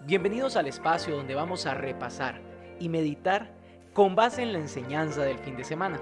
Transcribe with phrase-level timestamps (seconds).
[0.00, 2.40] Bienvenidos al espacio donde vamos a repasar
[2.78, 3.50] y meditar
[3.92, 6.00] con base en la enseñanza del fin de semana.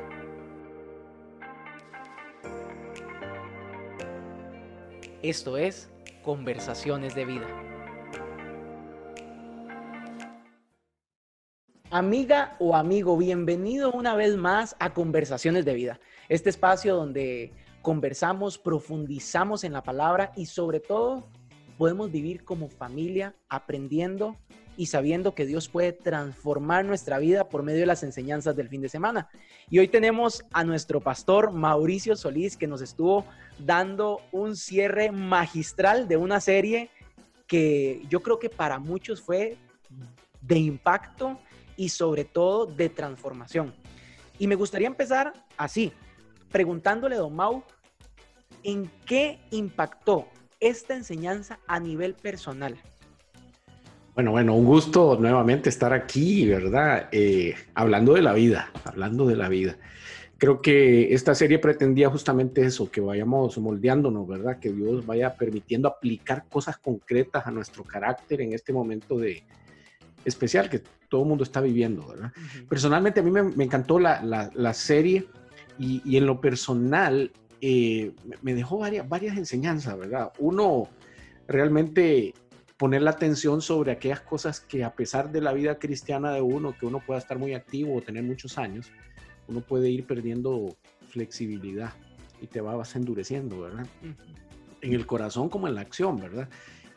[5.22, 5.90] Esto es
[6.22, 7.46] Conversaciones de Vida.
[11.90, 18.58] Amiga o amigo, bienvenido una vez más a Conversaciones de Vida, este espacio donde conversamos,
[18.58, 21.28] profundizamos en la palabra y sobre todo
[21.76, 24.36] podemos vivir como familia aprendiendo
[24.76, 28.80] y sabiendo que Dios puede transformar nuestra vida por medio de las enseñanzas del fin
[28.80, 29.28] de semana.
[29.70, 33.24] Y hoy tenemos a nuestro pastor Mauricio Solís que nos estuvo
[33.58, 36.90] dando un cierre magistral de una serie
[37.46, 39.56] que yo creo que para muchos fue
[40.40, 41.38] de impacto
[41.76, 43.74] y sobre todo de transformación.
[44.38, 45.92] Y me gustaría empezar así,
[46.50, 47.62] preguntándole Don Mau,
[48.62, 50.26] ¿en qué impactó
[50.60, 52.76] esta enseñanza a nivel personal?
[54.14, 57.08] Bueno, bueno, un gusto nuevamente estar aquí, ¿verdad?
[57.10, 59.76] Eh, hablando de la vida, hablando de la vida.
[60.38, 64.60] Creo que esta serie pretendía justamente eso, que vayamos moldeándonos, ¿verdad?
[64.60, 69.42] Que Dios vaya permitiendo aplicar cosas concretas a nuestro carácter en este momento de
[70.24, 72.32] especial que todo el mundo está viviendo, ¿verdad?
[72.68, 75.26] Personalmente a mí me, encantó la, la, serie
[75.78, 77.32] y, y, en lo personal
[77.66, 78.12] eh,
[78.42, 80.34] me dejó varias, varias enseñanzas, ¿verdad?
[80.38, 80.90] Uno,
[81.48, 82.34] realmente
[82.76, 86.76] poner la atención sobre aquellas cosas que a pesar de la vida cristiana de uno,
[86.78, 88.92] que uno pueda estar muy activo o tener muchos años,
[89.48, 90.76] uno puede ir perdiendo
[91.08, 91.94] flexibilidad
[92.42, 93.86] y te vas endureciendo, ¿verdad?
[94.82, 96.50] En el corazón como en la acción, ¿verdad?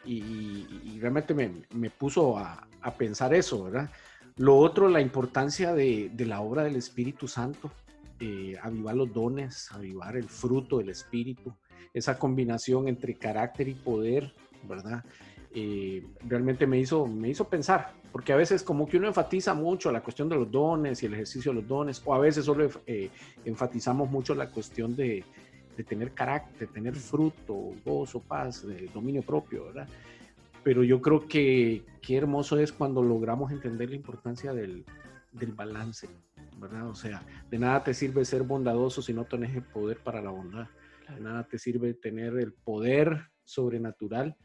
[0.04, 3.90] Y, realmente me, me puso a, a, pensar eso, ¿verdad?
[4.36, 7.72] Lo otro, la importancia de, de la obra del Espíritu Santo,
[8.20, 11.54] eh, avivar los dones, avivar el fruto del espíritu,
[11.94, 14.34] esa combinación entre carácter y poder,
[14.68, 15.04] ¿verdad?
[15.54, 19.92] Eh, realmente me hizo, me hizo pensar, porque a veces como que uno enfatiza mucho
[19.92, 22.68] la cuestión de los dones y el ejercicio de los dones, o a veces solo
[22.88, 23.10] eh,
[23.46, 25.24] enfatizamos mucho la cuestión de,
[25.76, 29.88] de, tener carácter, tener fruto, gozo, paz, dominio propio, ¿verdad?
[30.64, 34.86] Pero yo creo que qué hermoso es cuando logramos entender la importancia del,
[35.32, 36.08] del balance,
[36.60, 36.90] ¿verdad?
[36.90, 40.32] O sea, de nada te sirve ser bondadoso si no tienes el poder para la
[40.32, 40.68] bondad.
[41.08, 44.36] De nada te sirve tener el poder sobrenatural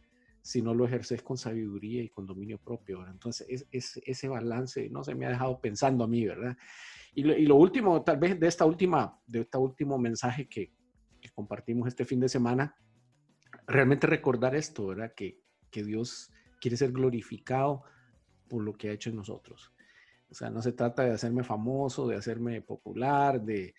[0.42, 2.98] si no lo ejerces con sabiduría y con dominio propio.
[2.98, 3.14] ¿verdad?
[3.14, 6.56] Entonces, es, ese balance no se me ha dejado pensando a mí, ¿verdad?
[7.14, 10.72] Y lo, último, tal vez de esta última, de este último mensaje que,
[11.20, 12.74] que, compartimos este fin de semana,
[13.66, 15.12] realmente recordar esto, ¿verdad?
[15.14, 15.38] Que,
[15.70, 17.82] que Dios quiere ser glorificado
[18.48, 19.74] por lo que ha hecho en nosotros.
[20.32, 23.74] O sea, no se trata de hacerme famoso, de hacerme popular, de,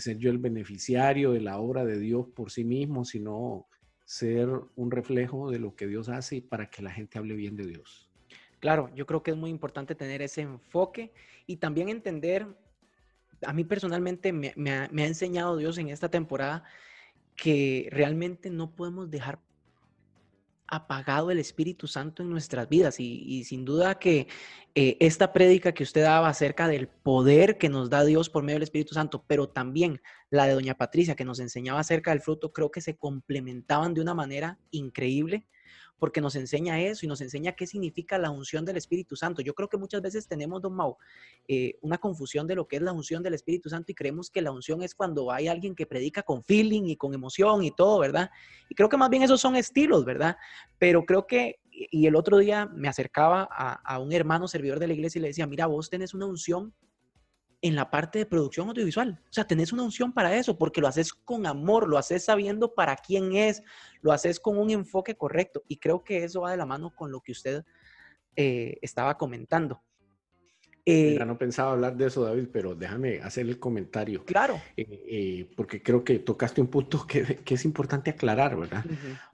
[0.00, 3.68] ser yo el beneficiario de la obra de Dios por sí mismo, sino
[4.04, 7.66] ser un reflejo de lo que Dios hace para que la gente hable bien de
[7.66, 8.10] Dios.
[8.58, 11.12] Claro, yo creo que es muy importante tener ese enfoque
[11.46, 12.48] y también entender,
[13.46, 16.64] a mí personalmente me, ha, me ha enseñado Dios en esta temporada
[17.36, 19.38] que realmente no podemos dejar
[20.72, 24.26] apagado el Espíritu Santo en nuestras vidas y, sin duda que
[24.74, 28.56] eh, esta prédica que usted daba acerca del poder que nos da Dios por medio
[28.56, 30.00] del Espíritu Santo, pero también
[30.30, 34.00] la de Doña Patricia que nos enseñaba acerca del fruto, creo que se complementaban de
[34.00, 35.46] una manera increíble
[36.02, 39.40] porque nos enseña eso y nos enseña qué significa la unción del Espíritu Santo.
[39.40, 40.96] Yo creo que muchas veces tenemos, don Mau,
[41.46, 44.42] eh, una confusión de lo que es la unción del Espíritu Santo y creemos que
[44.42, 48.00] la unción es cuando hay alguien que predica con feeling y con emoción y todo,
[48.00, 48.30] ¿verdad?
[48.68, 50.36] Y creo que más bien esos son estilos, ¿verdad?
[50.76, 54.88] Pero creo que, y el otro día me acercaba a, a un hermano servidor de
[54.88, 56.74] la iglesia y le decía, mira, vos tenés una unción
[57.62, 59.20] en la parte de producción audiovisual.
[59.22, 62.74] O sea, tenés una unción para eso, porque lo haces con amor, lo haces sabiendo
[62.74, 63.62] para quién es,
[64.02, 65.62] lo haces con un enfoque correcto.
[65.68, 67.64] Y creo que eso va de la mano con lo que usted
[68.34, 69.80] eh, estaba comentando.
[70.84, 74.24] Eh, no pensaba hablar de eso, David, pero déjame hacer el comentario.
[74.24, 74.60] Claro.
[74.76, 78.84] Eh, porque creo que tocaste un punto que, es importante aclarar, ¿verdad?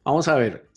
[0.05, 0.69] Vamos a ver,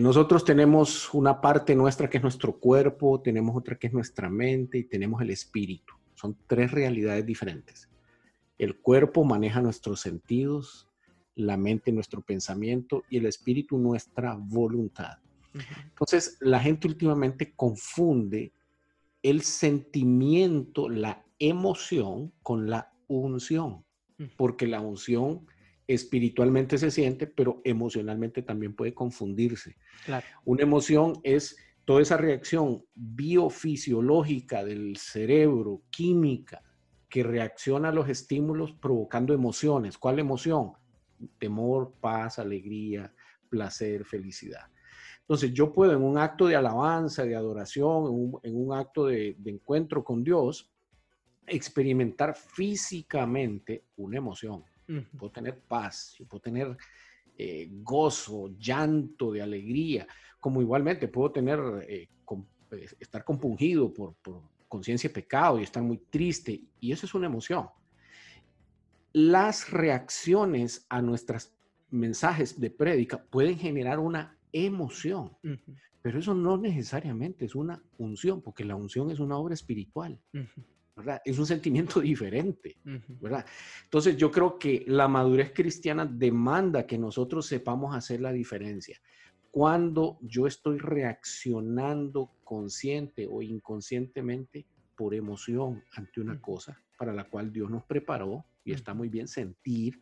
[0.00, 4.78] nosotros tenemos una parte nuestra que es nuestro cuerpo, tenemos otra que es nuestra mente
[4.78, 5.92] y tenemos el espíritu.
[6.24, 7.90] Son tres realidades diferentes.
[8.56, 10.88] El cuerpo maneja nuestros sentidos,
[11.34, 15.18] la mente nuestro pensamiento y el espíritu nuestra voluntad.
[15.86, 18.54] Entonces, la gente últimamente confunde
[19.22, 23.84] el sentimiento, la emoción con la unción,
[24.38, 25.46] porque la unción
[25.86, 29.76] espiritualmente se siente, pero emocionalmente también puede confundirse.
[30.46, 31.54] Una emoción es
[31.84, 36.62] toda esa reacción biofisiológica del cerebro, química,
[37.08, 39.98] que reacciona a los estímulos provocando emociones.
[39.98, 40.72] ¿Cuál emoción?
[41.38, 43.14] Temor, paz, alegría,
[43.48, 44.66] placer, felicidad.
[45.20, 50.04] Entonces yo puedo en un acto de alabanza, de adoración, en un, acto de, encuentro
[50.04, 50.70] con Dios,
[51.46, 54.64] experimentar físicamente una emoción.
[55.16, 56.76] Puedo tener paz, puedo tener
[57.36, 60.06] eh, gozo, llanto, de alegría,
[60.40, 62.08] como igualmente puedo tener, eh,
[62.70, 67.14] eh, estar compungido por, por conciencia de pecado y estar muy triste, y eso es
[67.14, 67.68] una emoción.
[69.12, 71.52] Las reacciones a nuestros
[71.90, 75.36] mensajes de prédica pueden generar una emoción,
[76.02, 80.20] pero eso no necesariamente es una unción, porque la unción es una obra espiritual.
[80.96, 81.20] ¿Verdad?
[81.24, 82.76] Es un sentimiento diferente,
[83.20, 83.44] ¿verdad?
[83.84, 89.00] Entonces yo creo que la madurez cristiana demanda que nosotros sepamos hacer la diferencia.
[89.50, 97.52] Cuando yo estoy reaccionando consciente o inconscientemente por emoción ante una cosa para la cual
[97.52, 100.00] Dios nos preparó y está muy bien sentir,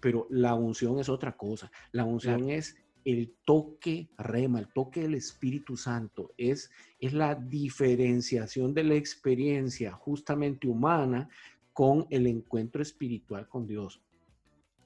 [0.00, 1.70] pero la unción es otra cosa.
[1.92, 8.74] La unción es el toque rema, el toque del Espíritu Santo, es, es la diferenciación
[8.74, 11.28] de la experiencia justamente humana
[11.72, 14.02] con el encuentro espiritual con Dios.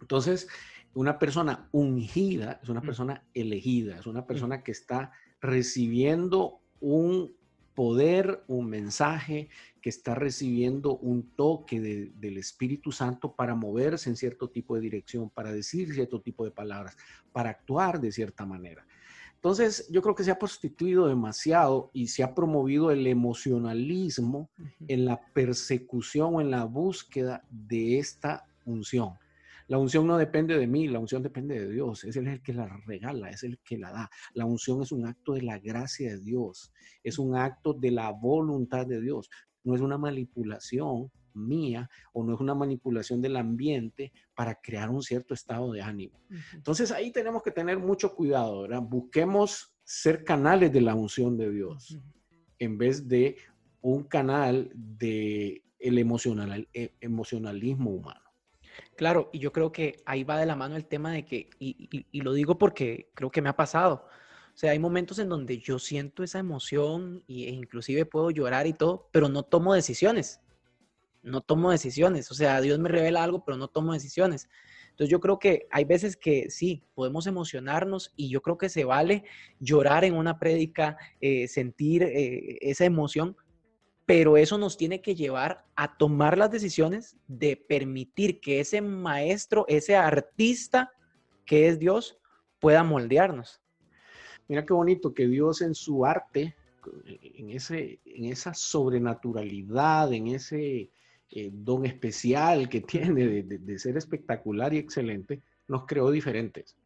[0.00, 0.48] Entonces,
[0.94, 7.34] una persona ungida es una persona elegida, es una persona que está recibiendo un
[7.74, 9.48] poder, un mensaje,
[9.80, 15.28] que está recibiendo un toque del Espíritu Santo para moverse en cierto tipo de dirección,
[15.28, 16.96] para decir cierto tipo de palabras,
[17.32, 18.86] para actuar de cierta manera.
[19.34, 24.48] Entonces, yo creo que se ha prostituido demasiado y se ha promovido el emocionalismo
[24.88, 29.18] en la persecución o en la búsqueda de esta unción.
[29.68, 32.04] La unción no depende de mí, la unción depende de Dios.
[32.04, 34.10] Es Él el que la regala, es el que la da.
[34.34, 36.72] La unción es un acto de la gracia de Dios,
[37.02, 39.30] es un acto de la voluntad de Dios.
[39.62, 45.02] No es una manipulación mía o no es una manipulación del ambiente para crear un
[45.02, 46.20] cierto estado de ánimo.
[46.52, 48.82] Entonces ahí tenemos que tener mucho cuidado, ¿verdad?
[48.82, 51.98] Busquemos ser canales de la unción de Dios
[52.58, 53.36] en vez de
[53.80, 58.23] un canal de el emocional, e, emocionalismo humano.
[58.96, 62.20] Claro, y yo creo que ahí va de la mano el tema de que, y,
[62.20, 64.06] lo digo porque creo que me ha pasado,
[64.54, 68.72] o sea, hay momentos en donde yo siento esa emoción e inclusive puedo llorar y
[68.72, 70.40] todo, pero no tomo decisiones.
[71.22, 72.30] No tomo decisiones.
[72.30, 74.48] O sea, Dios me revela algo, pero no tomo decisiones.
[74.90, 78.84] Entonces yo creo que hay veces que sí, podemos emocionarnos y yo creo que se
[78.84, 79.24] vale
[79.58, 83.36] llorar en una prédica, eh, sentir eh, esa emoción,
[84.06, 89.64] pero eso nos tiene que llevar a tomar las decisiones de permitir que ese maestro,
[89.68, 90.92] ese artista
[91.46, 92.18] que es Dios,
[92.60, 93.60] pueda moldearnos.
[94.48, 96.54] Mira qué bonito que Dios en su arte,
[97.06, 100.90] en, ese, en esa sobrenaturalidad, en ese
[101.30, 106.76] eh, don especial que tiene de ser espectacular y excelente, nos creó diferentes.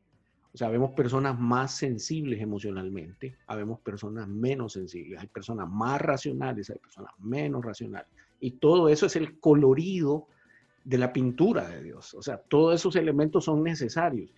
[0.53, 6.71] O sea, vemos personas más sensibles emocionalmente, habemos personas menos sensibles, hay personas más racionales,
[6.71, 8.09] hay personas menos racionales.
[8.41, 10.27] Y todo eso es el colorido
[10.85, 12.15] de la pintura de Dios.
[12.15, 14.33] O sea, todos esos elementos son necesarios.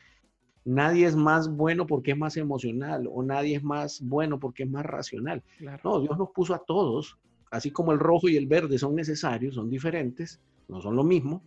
[0.65, 4.71] Nadie es más bueno porque es más emocional o nadie es más bueno porque es
[4.71, 5.43] más racional.
[5.85, 7.19] No, Dios nos puso a todos,
[7.51, 11.45] así como el rojo y el verde son necesarios, son diferentes, no son lo mismo,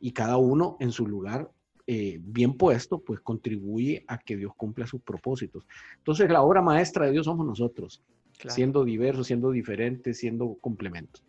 [0.00, 1.50] y cada uno en su lugar
[1.86, 5.66] eh, bien puesto, pues contribuye a que Dios cumpla sus propósitos.
[5.98, 8.02] Entonces, la obra maestra de Dios somos nosotros,
[8.48, 11.24] siendo diversos, siendo diferentes, siendo complementos.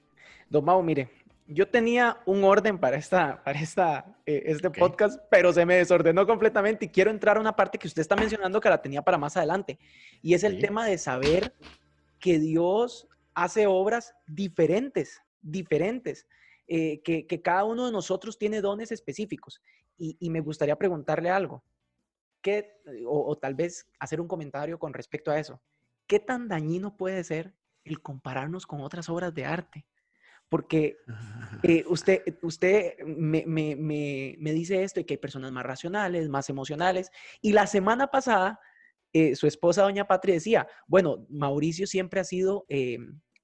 [0.50, 1.10] Don Mau, mire,
[1.48, 6.26] yo tenía un orden para, esta, para esta, eh, este podcast, pero se me desordenó
[6.28, 9.18] completamente y quiero entrar a una parte que usted está mencionando que la tenía para
[9.18, 9.80] más adelante,
[10.22, 11.54] y es el tema de saber
[12.20, 16.28] que Dios hace obras diferentes, diferentes.
[16.66, 19.62] Eh, que, que, cada uno de nosotros tiene dones específicos
[19.98, 21.64] y, me gustaría preguntarle algo.
[22.42, 25.62] ¿Qué, o, tal vez hacer un comentario con respecto a eso.
[26.08, 29.86] ¿Qué tan dañino puede ser el compararnos con otras obras de arte?
[30.50, 30.98] Porque
[31.64, 36.50] eh, usted, usted me, me, me, dice esto y que hay personas más racionales, más
[36.50, 37.10] emocionales.
[37.42, 38.60] Y la semana pasada,
[39.14, 42.98] eh, su esposa, doña Patria, decía, bueno, Mauricio siempre ha sido eh,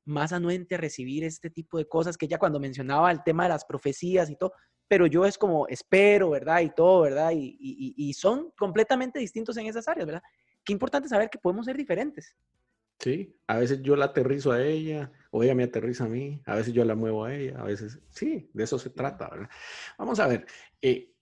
[0.10, 3.50] más anuente a recibir este tipo de cosas, que ella cuando mencionaba el tema de
[3.50, 4.52] las profecías y todo,
[4.90, 6.62] pero yo es como espero, ¿verdad?
[6.62, 7.32] Y todo, ¿verdad?
[7.32, 10.24] Y, son completamente distintos en esas áreas, ¿verdad?
[10.66, 12.36] Qué importante saber que podemos ser diferentes.
[13.00, 16.56] Sí, a veces yo la aterrizo a ella, o ella me aterriza a mí, a
[16.56, 19.50] veces yo la muevo a ella, a veces, sí, de eso se trata, ¿verdad?
[19.98, 20.46] Vamos a ver,
[20.82, 21.14] eh,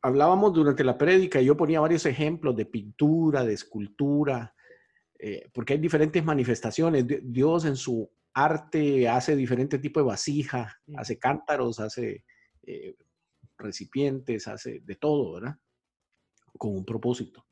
[0.00, 4.54] hablábamos durante la prédica y yo ponía varios ejemplos de pintura, de escultura,
[5.18, 7.04] eh, porque hay diferentes manifestaciones.
[7.24, 12.24] Dios en su arte hace diferentes tipos de vasija, hace cántaros, hace
[12.62, 12.94] eh,
[13.58, 15.56] recipientes, hace de todo, ¿verdad?
[16.56, 17.46] Con un propósito.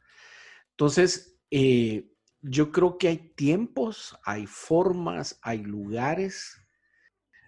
[0.70, 6.56] Entonces, eh, yo creo que hay tiempos, hay formas, hay lugares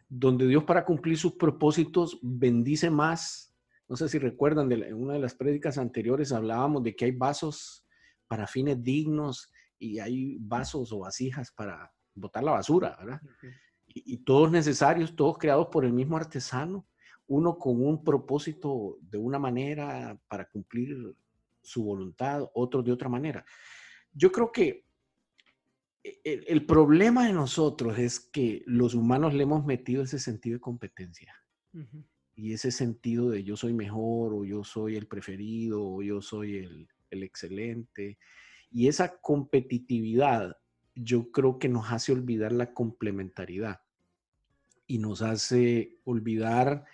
[0.09, 3.55] donde Dios para cumplir sus propósitos bendice más.
[3.87, 7.13] No sé si recuerdan, de en una de las prédicas anteriores hablábamos de que hay
[7.13, 7.87] vasos
[8.27, 13.21] para fines dignos y hay vasos o vasijas para botar la basura, ¿verdad?
[13.87, 16.87] Y, y todos necesarios, todos creados por el mismo artesano,
[17.29, 21.15] uno con un propósito de una manera para cumplir
[21.63, 23.45] su voluntad, otro de otra manera.
[24.13, 24.87] Yo creo que
[26.03, 30.55] e, e, el, problema de nosotros es que los humanos le hemos metido ese sentido
[30.55, 31.35] de competencia.
[32.35, 36.57] Y ese sentido de yo soy mejor o yo soy el preferido o yo soy
[36.57, 38.19] el, el excelente.
[38.71, 40.57] Y esa competitividad
[40.95, 43.81] yo creo que nos hace olvidar la complementariedad
[44.87, 46.87] y nos hace olvidar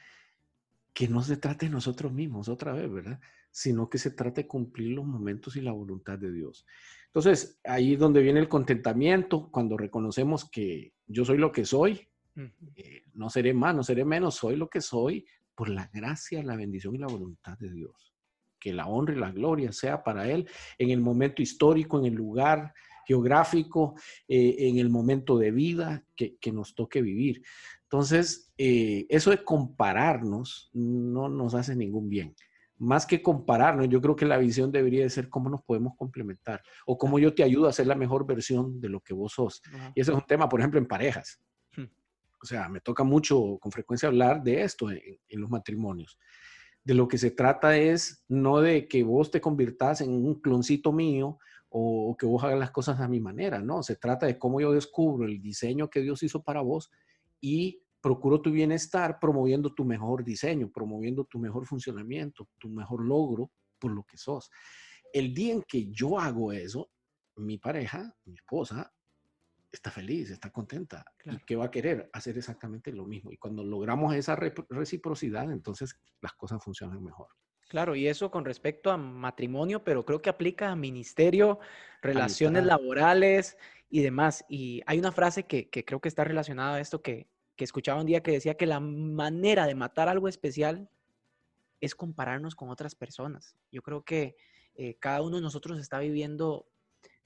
[0.95, 3.21] que no se trate de nosotros mismos otra vez, ¿verdad?
[3.51, 6.65] Sino que se trate de cumplir los momentos y la voluntad de Dios.
[7.07, 12.09] Entonces, ahí es donde viene el contentamiento, cuando reconocemos que yo soy lo que soy,
[12.77, 16.57] eh, no seré más, no seré menos, soy lo que soy por la gracia, la
[16.57, 18.15] bendición y la voluntad de Dios.
[18.61, 20.49] Que la honra y la gloria sea para Él
[20.79, 22.73] en el momento histórico, en el lugar
[23.07, 23.95] geográfico,
[24.29, 27.43] eh, en el momento de vida que, nos toque vivir.
[27.83, 32.35] Entonces, eh, eso de compararnos no nos hace ningún bien
[32.79, 36.63] más que compararnos, yo creo que la visión debería de ser cómo nos podemos complementar
[36.87, 39.63] o cómo yo te ayudo a ser la mejor versión de lo que vos sos.
[39.95, 41.41] Y ese es un tema, por ejemplo, en parejas.
[41.77, 41.87] Hmm.
[42.43, 46.19] O sea, me toca mucho, con frecuencia, hablar de esto en, los matrimonios.
[46.83, 50.93] De lo que se trata es no de que vos te convirtas en un cloncito
[50.93, 51.39] mío
[51.77, 53.83] o que vos hagas las cosas a mi manera, no.
[53.83, 56.93] Se trata de cómo yo descubro el diseño que Dios hizo para vos
[57.41, 63.51] y procuro tu bienestar promoviendo tu mejor diseño, promoviendo tu mejor funcionamiento, tu mejor logro
[63.81, 64.53] por lo que sos.
[65.13, 66.91] El día en que yo hago eso,
[67.37, 68.93] mi pareja, mi esposa,
[69.73, 71.05] está feliz, está contenta.
[71.25, 72.09] ¿Y qué va a querer?
[72.13, 73.33] Hacer exactamente lo mismo.
[73.33, 77.29] Y cuando logramos esa reciprocidad, entonces las cosas funcionan mejor.
[77.69, 81.59] Claro, y eso con respecto a matrimonio, pero creo que aplica a ministerio,
[82.03, 83.57] relaciones laborales
[83.91, 84.45] y demás.
[84.49, 88.01] Y hay una frase que, que creo que está relacionada a esto que, que escuchaba
[88.01, 90.89] un día que decía que la manera de matar algo especial
[91.81, 93.57] es compararnos con otras personas.
[93.71, 94.37] Yo creo que
[94.75, 96.67] eh, cada uno de nosotros está viviendo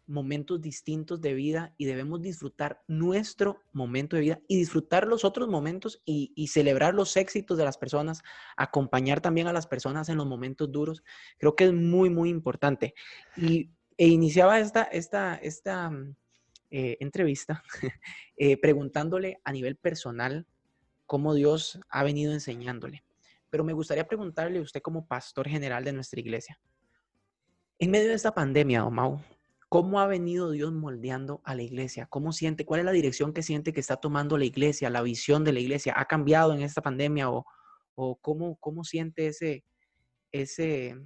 [0.08, 5.48] momentos distintos de vida y debemos disfrutar nuestro momento de vida y disfrutar los otros
[5.48, 8.22] momentos y, celebrar los éxitos de las personas,
[8.56, 11.04] acompañar también a las personas en los momentos duros.
[11.38, 12.94] Creo que es muy, muy importante.
[13.36, 16.16] Y, e iniciaba esta, esta, esta, mm,
[16.70, 17.62] eh, entrevista
[18.36, 20.46] eh, preguntándole a nivel personal
[21.06, 23.04] cómo Dios ha venido enseñándole.
[23.50, 26.60] Pero me gustaría preguntarle a usted como pastor general de nuestra iglesia,
[27.78, 29.20] en medio de esta pandemia, Omau,
[29.68, 32.06] ¿cómo ha venido Dios moldeando a la iglesia?
[32.06, 32.64] ¿Cómo siente?
[32.64, 35.60] ¿Cuál es la dirección que siente que está tomando la iglesia, la visión de la
[35.60, 35.94] iglesia?
[35.96, 37.46] ¿Ha cambiado en esta pandemia o,
[37.94, 39.64] o cómo, cómo siente ese,
[40.32, 40.96] ese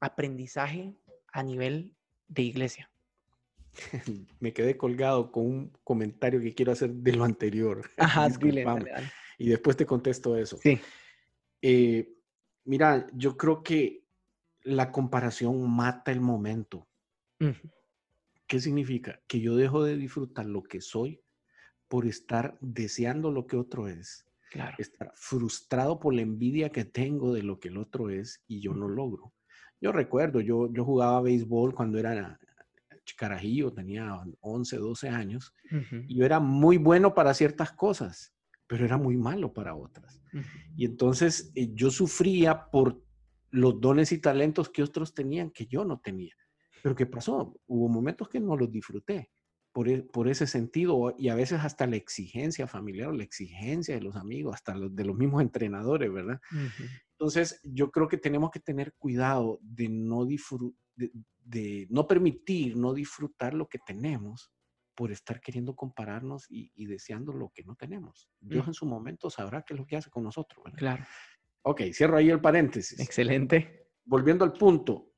[0.00, 0.94] aprendizaje
[1.32, 1.94] a nivel
[2.28, 2.90] de iglesia?
[4.40, 7.82] me quedé colgado con un comentario que quiero hacer de lo anterior.
[7.96, 8.28] Ajá,
[9.38, 10.58] Y después te contesto eso.
[10.58, 10.80] Sí.
[11.60, 12.16] Eh,
[12.64, 14.04] mira, yo creo que
[14.62, 16.86] la comparación mata el momento.
[18.46, 19.20] ¿Qué significa?
[19.26, 21.20] Que yo dejo de disfrutar lo que soy
[21.88, 24.26] por estar deseando lo que otro es.
[24.50, 24.76] Claro.
[24.78, 28.74] Estar frustrado por la envidia que tengo de lo que el otro es y yo
[28.74, 29.32] no logro.
[29.80, 32.38] Yo recuerdo, yo, yo jugaba béisbol cuando era
[33.16, 35.54] carajillo, tenía 11, 12 años,
[36.08, 38.34] y yo era muy bueno para ciertas cosas,
[38.66, 40.20] pero era muy malo para otras.
[40.76, 43.02] Y entonces eh, yo sufría por
[43.50, 46.34] los dones y talentos que otros tenían que yo no tenía.
[46.82, 47.54] Pero ¿qué pasó?
[47.66, 49.30] Hubo momentos que no los disfruté
[49.72, 54.16] por, por ese sentido y a veces hasta la exigencia familiar, la exigencia de los
[54.16, 56.40] amigos, hasta de los mismos entrenadores, ¿verdad?
[57.12, 60.72] Entonces yo creo que tenemos que tener cuidado de no disfrutar
[61.44, 64.52] de no permitir, no disfrutar lo que tenemos
[64.94, 68.28] por estar queriendo compararnos y, deseando lo que no tenemos.
[68.40, 68.70] Dios mm.
[68.70, 70.64] en su momento sabrá qué es lo que hace con nosotros.
[70.76, 71.04] Claro.
[71.62, 73.00] Ok, cierro ahí el paréntesis.
[73.00, 73.88] Excelente.
[74.04, 75.11] Volviendo al punto,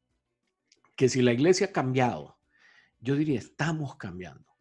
[0.96, 2.38] que si la iglesia ha cambiado,
[3.00, 4.54] yo diría, estamos cambiando.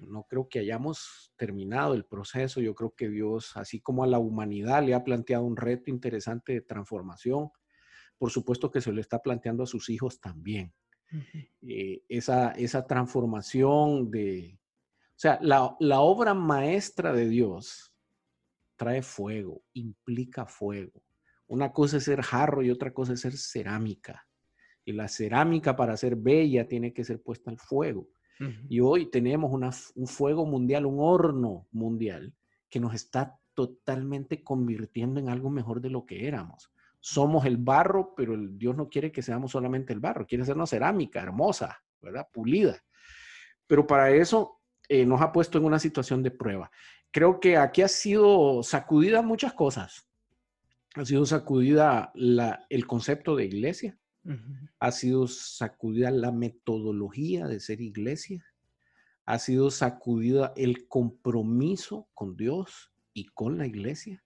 [0.00, 2.60] No creo que hayamos terminado el proceso.
[2.60, 6.52] Yo creo que Dios, así como a la humanidad le ha planteado un reto interesante
[6.52, 7.50] de transformación,
[8.18, 10.74] por supuesto que se lo está planteando a sus hijos también.
[11.62, 14.58] Eh, esa, esa transformación de...
[15.10, 17.94] O sea, la, la obra maestra de Dios
[18.76, 21.02] trae fuego, implica fuego.
[21.46, 24.27] Una cosa es ser jarro y otra cosa es ser cerámica.
[24.88, 28.08] Y la cerámica para ser bella tiene que ser puesta al fuego.
[28.70, 29.52] Y hoy tenemos
[29.94, 32.32] un fuego mundial, un horno mundial
[32.70, 36.72] que nos está totalmente convirtiendo en algo mejor de lo que éramos.
[37.00, 40.70] Somos el barro, pero el Dios no quiere que seamos solamente el barro, quiere hacernos
[40.70, 42.26] cerámica hermosa, ¿verdad?
[42.32, 42.82] Pulida.
[43.66, 46.70] Pero para eso eh, nos ha puesto en una situación de prueba.
[47.10, 50.08] Creo que aquí ha sido sacudida muchas cosas.
[50.94, 52.10] Ha sido sacudida
[52.70, 53.98] el concepto de iglesia,
[54.78, 58.44] ha sido sacudida la metodología de ser iglesia,
[59.24, 64.22] ha sido sacudida el compromiso con Dios y con la iglesia,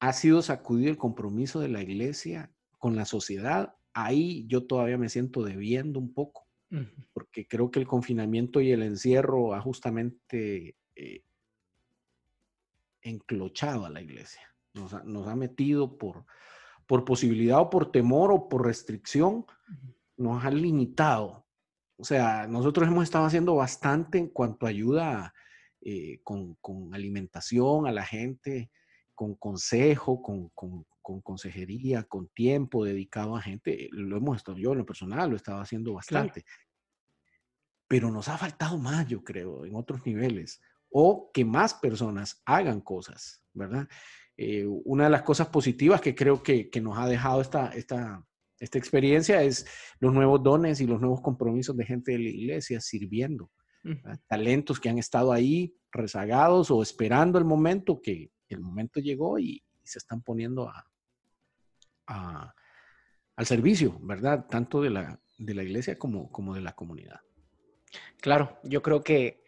[0.00, 3.74] ha sido sacudido el compromiso de la iglesia con la sociedad.
[3.92, 6.46] Ahí yo todavía me siento debiendo un poco,
[7.12, 11.22] porque creo que el confinamiento y el encierro ha justamente eh,
[13.00, 14.42] enclochado a la iglesia,
[14.74, 16.26] nos nos ha metido por,
[16.86, 19.44] por posibilidad o por temor o por restricción,
[20.16, 21.46] nos han limitado.
[21.98, 25.34] O sea, nosotros hemos estado haciendo bastante en cuanto a ayuda
[25.80, 26.56] eh, con,
[26.92, 28.70] alimentación a la gente,
[29.14, 30.50] con consejo, con,
[31.22, 33.88] consejería, con tiempo dedicado a gente.
[33.92, 36.44] Lo hemos estado, yo en lo personal lo estaba haciendo bastante.
[37.88, 40.60] Pero nos ha faltado más, yo creo, en otros niveles.
[40.90, 43.88] O que más personas hagan cosas, ¿verdad?
[44.36, 48.22] Eh, una de las cosas positivas que creo que, nos ha dejado esta, esta,
[48.58, 49.66] esta experiencia es
[49.98, 53.50] los nuevos dones y los nuevos compromisos de gente de la iglesia sirviendo.
[54.26, 59.62] Talentos que han estado ahí rezagados o esperando el momento que el momento llegó y,
[59.84, 60.68] se están poniendo
[62.08, 62.52] a,
[63.36, 64.46] al servicio, ¿verdad?
[64.48, 67.20] Tanto de la, de la iglesia como, como de la comunidad.
[68.20, 69.44] Claro, yo creo que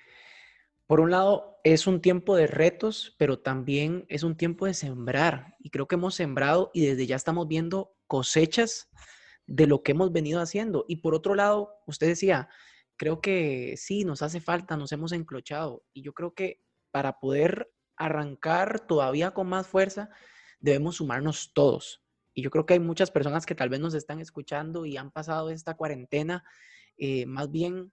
[0.88, 5.54] por un lado, es un tiempo de retos, pero también es un tiempo de sembrar.
[5.58, 8.90] Y creo que hemos sembrado y desde ya estamos viendo cosechas
[9.46, 10.86] de lo que hemos venido haciendo.
[10.88, 12.48] Y por otro lado, usted decía,
[12.96, 15.84] creo que sí, nos hace falta, nos hemos enclochado.
[15.92, 20.08] Y yo creo que para poder arrancar todavía con más fuerza,
[20.58, 22.02] debemos sumarnos todos.
[22.32, 25.10] Y yo creo que hay muchas personas que tal vez nos están escuchando y han
[25.10, 26.44] pasado esta cuarentena
[26.96, 27.92] eh, más bien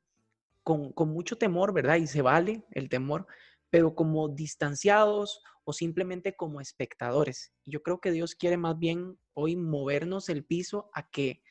[0.65, 1.97] con, mucho temor, ¿verdad?
[1.97, 3.27] Y se vale el temor,
[3.69, 7.53] pero como distanciados o simplemente como espectadores.
[7.65, 11.43] Yo creo que Dios quiere más bien hoy movernos el piso a que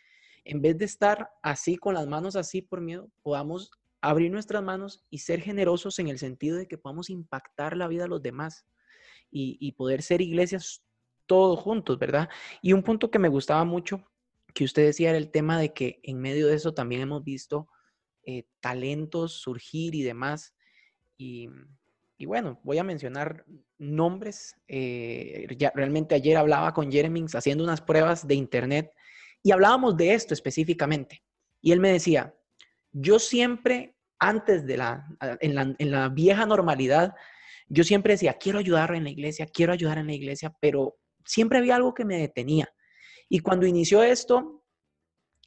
[0.44, 5.04] en vez de estar así con las manos así por miedo, podamos abrir nuestras manos
[5.10, 8.66] y ser generosos en el sentido de que podamos impactar la vida de los demás
[9.30, 10.82] y, y poder ser iglesias
[11.26, 12.28] todos juntos, ¿verdad?
[12.62, 14.04] Y un punto que me gustaba mucho
[14.54, 17.68] que usted decía era el tema de que en medio de eso también hemos visto
[18.26, 20.54] eh, talentos surgir y demás.
[21.16, 21.48] Y,
[22.26, 23.44] bueno, voy a mencionar
[23.78, 24.54] nombres.
[24.68, 28.92] Eh, ya, realmente ayer hablaba con Jeremings haciendo unas pruebas de internet
[29.42, 31.22] y hablábamos de esto específicamente.
[31.60, 32.34] Y él me decía,
[32.92, 35.06] yo siempre, antes de la,
[35.40, 37.14] en la, en la vieja normalidad,
[37.68, 41.58] yo siempre decía, quiero ayudar en la iglesia, quiero ayudar en la iglesia, pero siempre
[41.58, 42.68] había algo que me detenía.
[43.28, 44.63] Y cuando inició esto,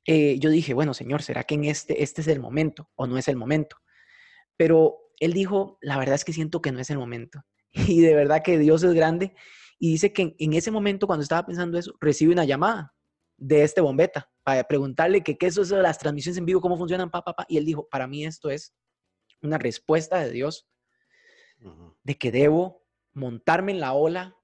[0.09, 3.17] eh, yo dije, bueno, Señor, ¿será que en este, este es el momento o no
[3.17, 3.75] es el momento?
[4.55, 7.43] Pero él dijo, la verdad es que siento que no es el momento.
[7.73, 9.35] Y de verdad que Dios es grande.
[9.77, 12.95] Y dice que en, ese momento, cuando estaba pensando eso, recibe una llamada
[13.35, 16.77] de este bombeta para preguntarle que qué es eso de las transmisiones en vivo, cómo
[16.77, 18.73] funcionan, papá, pa, Y él dijo, para mí esto es
[19.41, 20.67] una respuesta de Dios
[22.03, 24.37] de que debo montarme en la ola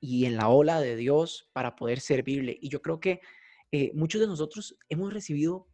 [0.00, 2.58] y en la ola de Dios para poder servirle.
[2.60, 3.20] Y yo creo que
[3.72, 5.66] eh, muchos de nosotros hemos recibido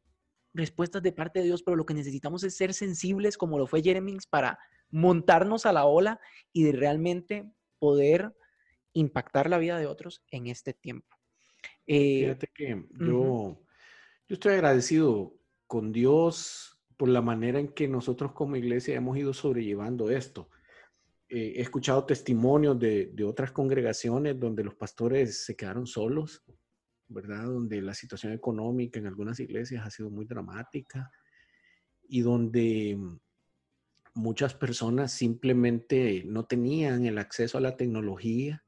[0.54, 3.82] respuestas de parte de Dios, pero lo que necesitamos es ser sensibles, como lo fue
[3.82, 4.58] Jeremings, para
[4.90, 6.20] montarnos a la ola
[6.52, 8.32] y de realmente poder
[8.92, 11.16] impactar la vida de otros en este tiempo.
[11.86, 13.60] Eh, Fíjate que yo,
[14.28, 15.34] yo estoy agradecido
[15.66, 20.50] con Dios por la manera en que nosotros como iglesia hemos ido sobrellevando esto.
[21.28, 26.42] Eh, he escuchado testimonios de, de, otras congregaciones donde los pastores se quedaron solos
[27.08, 27.44] ¿verdad?
[27.44, 31.10] Donde la situación económica en algunas iglesias ha sido muy dramática
[32.08, 32.98] y donde
[34.14, 38.64] muchas personas simplemente no tenían el acceso a la tecnología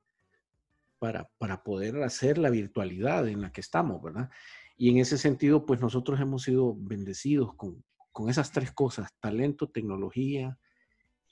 [0.98, 4.30] para, para poder hacer la virtualidad en la que estamos, ¿verdad?
[4.76, 9.68] Y en ese sentido, pues nosotros hemos sido bendecidos con, con esas tres cosas, talento,
[9.68, 10.58] tecnología,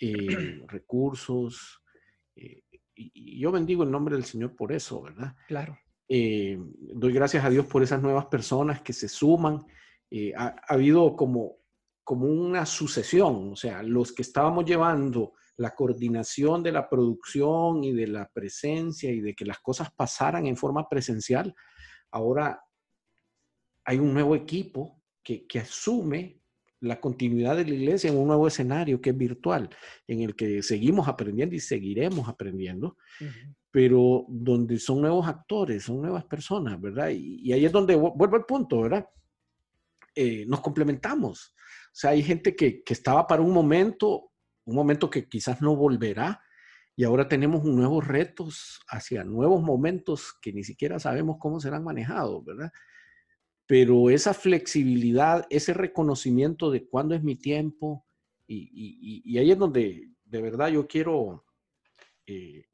[0.01, 1.83] eh, recursos.
[2.37, 2.63] Eh,
[2.95, 5.37] y, yo bendigo el nombre del Señor por eso, ¿verdad?
[5.47, 5.79] Claro.
[6.09, 9.65] Eh, doy gracias a Dios por esas nuevas personas que se suman.
[10.11, 11.59] Eh, ha, habido como,
[12.03, 17.93] como una sucesión, o sea, los que estábamos llevando la coordinación de la producción y
[17.93, 21.55] de la presencia y de que las cosas pasaran en forma presencial,
[22.13, 22.63] ahora
[23.85, 26.38] hay un nuevo equipo que, que asume
[26.81, 29.69] la continuidad de la iglesia en un nuevo escenario que es virtual,
[30.07, 32.97] en el que seguimos aprendiendo y seguiremos aprendiendo,
[33.71, 37.11] pero donde son nuevos actores, son nuevas personas, ¿verdad?
[37.11, 39.09] Y, ahí es donde vuelvo al punto, ¿verdad?
[40.15, 41.55] Eh, nos complementamos.
[41.87, 44.31] O sea, hay gente que, que estaba para un momento,
[44.65, 46.41] un momento que quizás no volverá,
[46.99, 52.45] y ahora tenemos nuevos retos hacia nuevos momentos que ni siquiera sabemos cómo serán manejados,
[52.45, 52.73] ¿verdad?
[53.69, 58.07] Pero esa flexibilidad, ese reconocimiento de cuándo es mi tiempo,
[58.47, 61.45] y, ahí es donde de verdad yo quiero
[62.27, 62.65] eh,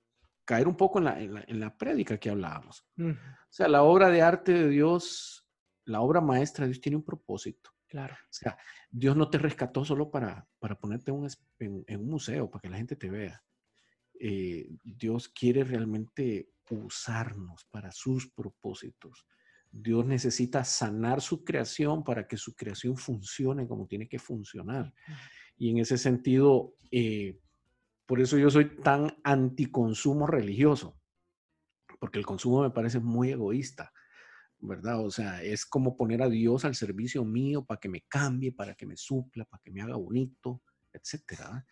[0.45, 2.87] caer un poco en la, en la, prédica que hablábamos.
[2.97, 3.13] O
[3.51, 5.49] sea, la obra de arte de Dios,
[5.85, 7.71] la obra maestra de Dios tiene un propósito.
[7.89, 8.15] Claro.
[8.15, 8.57] O sea,
[8.89, 12.95] Dios no te rescató solo para, para ponerte en, un museo, para que la gente
[12.95, 13.43] te vea.
[14.21, 19.27] Eh, Dios quiere realmente usarnos para sus propósitos.
[19.77, 24.95] Dios necesita sanar su creación para que su creación funcione como tiene que funcionar.
[25.57, 27.41] Y en ese sentido, eh,
[28.07, 30.97] por eso yo soy tan anticonsumo religioso,
[31.99, 33.93] porque el consumo me parece muy egoísta,
[34.61, 35.05] ¿verdad?
[35.05, 38.77] O sea, es como poner a Dios al servicio mío para que me cambie, para
[38.77, 41.67] que me supla, para que me haga bonito, etcétera.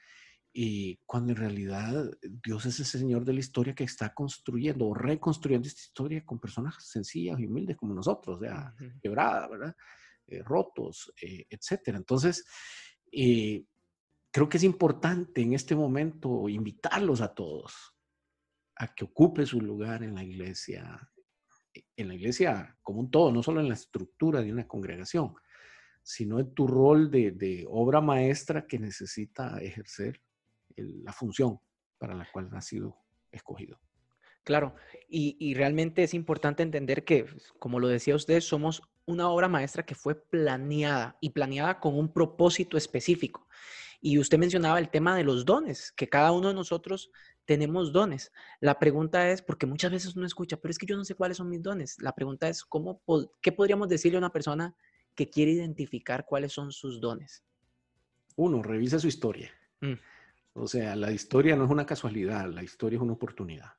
[0.54, 4.94] Y cuando en realidad Dios es el Señor de la historia que está construyendo o
[4.94, 9.76] reconstruyendo esta historia con personas sencillas y humildes como nosotros, o sea, quebradas, ¿verdad?
[10.26, 11.96] Eh, rotos, eh, etcétera.
[11.96, 12.44] Entonces,
[13.10, 13.64] eh,
[14.30, 17.94] creo que es importante en este momento invitarlos a todos
[18.76, 21.10] a que ocupe su lugar en la iglesia,
[21.96, 25.34] en la iglesia como un todo, no solo en la estructura de una congregación,
[26.02, 30.20] sino en tu rol de, de obra maestra que necesita ejercer
[30.76, 31.58] la función
[31.98, 32.96] para la cual ha sido
[33.30, 33.78] escogido.
[34.44, 34.74] Claro,
[35.08, 37.26] y, realmente es importante entender que,
[37.60, 42.12] como lo decía usted, somos una obra maestra que fue planeada y planeada con un
[42.12, 43.46] propósito específico.
[44.00, 47.12] Y usted mencionaba el tema de los dones, que cada uno de nosotros
[47.44, 48.32] tenemos dones.
[48.58, 51.36] La pregunta es, porque muchas veces uno escucha, pero es que yo no sé cuáles
[51.36, 51.96] son mis dones.
[52.00, 53.00] La pregunta es, ¿cómo,
[53.40, 54.74] ¿qué podríamos decirle a una persona
[55.14, 57.44] que quiere identificar cuáles son sus dones?
[58.34, 59.52] Uno, revisa su historia.
[59.80, 59.94] Mm.
[60.54, 63.72] O sea, la historia no es una casualidad, la historia es una oportunidad.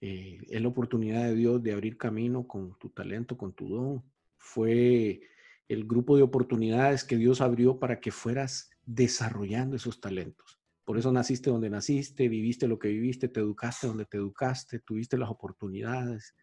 [0.00, 4.04] Eh, es la oportunidad de Dios de abrir camino con tu talento, con tu don.
[4.36, 5.20] Fue
[5.68, 10.60] el grupo de oportunidades que Dios abrió para que fueras desarrollando esos talentos.
[10.84, 15.18] Por eso naciste donde naciste, viviste lo que viviste, te educaste donde te educaste, tuviste
[15.18, 16.36] las oportunidades.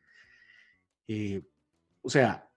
[1.08, 1.43] Eh,
[2.02, 2.49] o sea,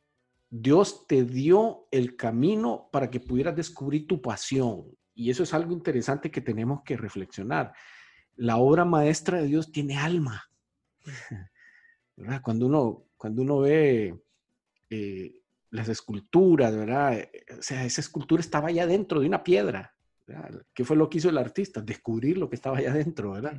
[0.51, 5.73] Dios te dio el camino para que pudieras descubrir tu pasión, y eso es algo
[5.73, 7.73] interesante que tenemos que reflexionar.
[8.37, 10.45] La obra maestra de Dios tiene alma.
[12.43, 14.19] Cuando uno, cuando uno ve
[14.89, 17.29] eh, las esculturas, ¿verdad?
[17.59, 19.95] O sea, esa escultura estaba allá dentro de una piedra.
[20.73, 21.83] ¿Qué fue lo que hizo el artista?
[21.83, 23.59] Descubrir lo que estaba allá dentro, ¿verdad?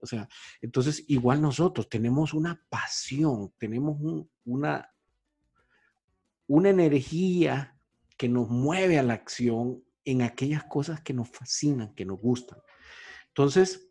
[0.00, 0.26] O sea,
[0.62, 3.98] entonces igual nosotros tenemos una pasión, tenemos
[4.46, 4.90] una,
[6.46, 7.78] una energía
[8.16, 12.58] que nos mueve a la acción en aquellas cosas que nos fascinan, que nos gustan.
[13.28, 13.90] Entonces,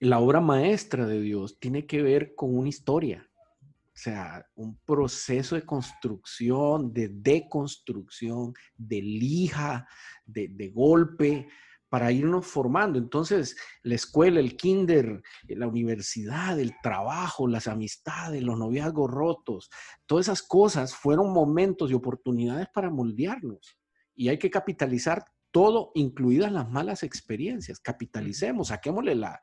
[0.00, 3.26] la obra maestra de Dios tiene que ver con una historia,
[3.62, 9.88] o sea, un proceso de construcción, de deconstrucción, de lija,
[10.26, 11.48] de, de golpe,
[11.88, 12.98] para irnos formando.
[12.98, 19.70] Entonces, la escuela, el kinder, la universidad, el trabajo, las amistades, los noviazgos rotos,
[20.04, 23.77] todas esas cosas fueron momentos y oportunidades para moldearnos
[24.18, 27.78] y hay que capitalizar todo, incluidas las malas experiencias.
[27.78, 29.40] Capitalicemos, saquémosle la,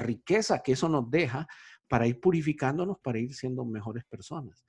[0.00, 1.46] riqueza que eso nos deja
[1.88, 4.66] para ir purificándonos, para ir siendo mejores personas.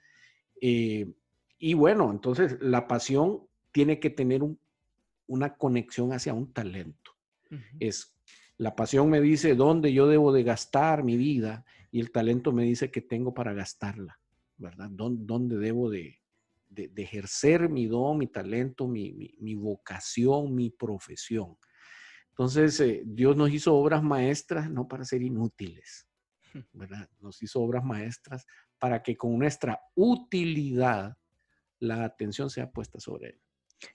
[0.62, 1.12] Eh,
[1.58, 4.43] y bueno, entonces la pasión tiene que tener
[5.26, 7.12] una conexión hacia un talento.
[7.80, 8.15] Es
[8.58, 12.63] la pasión me dice dónde yo debo de gastar mi vida y el talento me
[12.63, 14.20] dice que tengo para gastarla,
[14.58, 14.89] ¿verdad?
[14.91, 16.20] dónde debo de,
[16.69, 21.58] de, ejercer mi don, mi talento, mi, vocación, mi profesión.
[22.30, 26.08] Entonces, eh, Dios nos hizo obras maestras no para ser inútiles,
[26.73, 27.10] ¿verdad?
[27.19, 28.45] Nos hizo obras maestras
[28.77, 31.17] para que con nuestra utilidad
[31.80, 33.41] la atención sea puesta sobre él.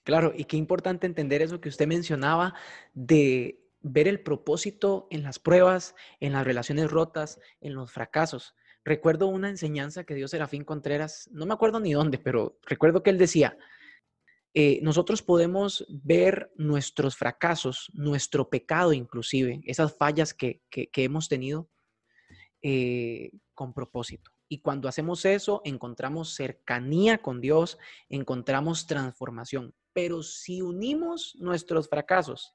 [0.04, 2.54] Claro, y qué importante entender eso que usted mencionaba
[2.94, 8.54] de ver el propósito en las pruebas, en las relaciones rotas, en los fracasos.
[8.84, 13.10] Recuerdo una enseñanza que dio Serafín Contreras, no me acuerdo ni dónde, pero recuerdo que
[13.10, 13.56] él decía,
[14.54, 21.70] eh, nosotros podemos ver nuestros fracasos, nuestro pecado inclusive, esas fallas que, hemos tenido
[22.60, 24.30] eh, con propósito.
[24.48, 27.78] Y cuando hacemos eso, encontramos cercanía con Dios,
[28.10, 29.74] encontramos transformación.
[29.94, 32.54] Pero si unimos nuestros fracasos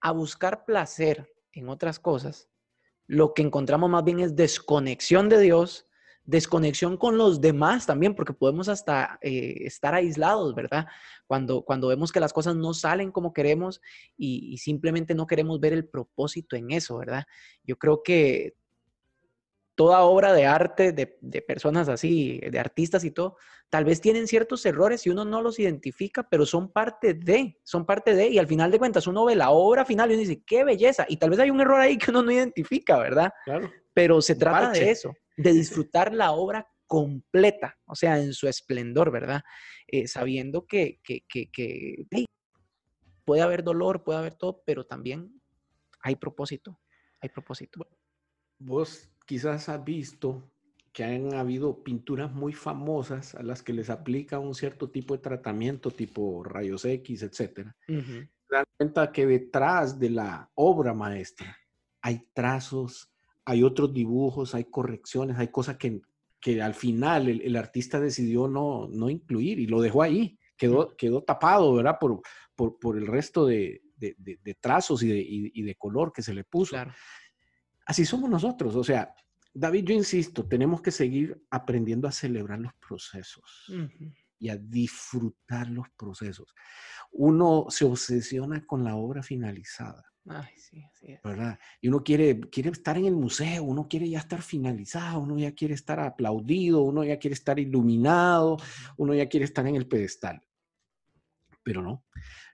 [0.00, 2.48] a buscar placer en otras cosas,
[3.08, 5.86] lo que encontramos más bien es desconexión de Dios,
[6.24, 10.86] desconexión con los demás también, porque podemos hasta eh, estar aislados, ¿verdad?
[11.26, 13.80] Cuando, cuando vemos que las cosas no salen como queremos
[14.16, 17.24] y, y, simplemente no queremos ver el propósito en eso, ¿verdad?
[17.64, 18.54] Yo creo que
[19.78, 23.36] toda obra de arte de, de, personas así, de artistas y todo,
[23.70, 27.86] tal vez tienen ciertos errores y uno no los identifica, pero son parte de, son
[27.86, 30.42] parte de, y al final de cuentas uno ve la obra final y uno dice,
[30.44, 33.32] qué belleza, y tal vez hay un error ahí que uno no identifica, ¿verdad?
[33.44, 33.70] Claro.
[33.94, 34.84] Pero se trata Parche.
[34.84, 39.42] de eso, de disfrutar la obra completa, o sea, en su esplendor, ¿verdad?
[39.86, 42.24] Eh, sabiendo que, que, que, que hey,
[43.24, 45.40] puede haber dolor, puede haber todo, pero también
[46.00, 46.80] hay propósito,
[47.20, 47.86] hay propósito.
[48.58, 50.50] Vos quizás has visto
[50.90, 55.20] que han habido pinturas muy famosas a las que les aplica un cierto tipo de
[55.20, 57.76] tratamiento, tipo rayos X, etcétera.
[57.88, 58.28] Uh -huh.
[58.50, 61.54] dan cuenta que detrás de la obra maestra
[62.00, 63.12] hay trazos,
[63.44, 66.00] hay otros dibujos, hay correcciones, hay cosas que,
[66.40, 70.96] que al final el, el, artista decidió no, no incluir y lo dejó ahí, quedó,
[70.96, 71.98] quedó tapado, ¿verdad?
[72.00, 72.22] Por,
[72.56, 76.22] por, por el resto de, de, de, de trazos y, y, y de, color que
[76.22, 76.70] se le puso.
[76.70, 76.94] Claro.
[77.88, 78.76] Así somos nosotros.
[78.76, 79.14] O sea,
[79.54, 84.14] David, yo insisto, tenemos que seguir aprendiendo a celebrar los procesos uh -huh.
[84.38, 86.54] y a disfrutar los procesos.
[87.12, 90.04] Uno se obsesiona con la obra finalizada.
[90.26, 91.18] Ay, sí, sí.
[91.24, 91.58] ¿Verdad?
[91.80, 95.54] Y uno quiere, quiere estar en el museo, uno quiere ya estar finalizado, uno ya
[95.54, 98.58] quiere estar aplaudido, uno ya quiere estar iluminado,
[98.98, 100.42] uno ya quiere estar en el pedestal.
[101.62, 102.04] Pero no,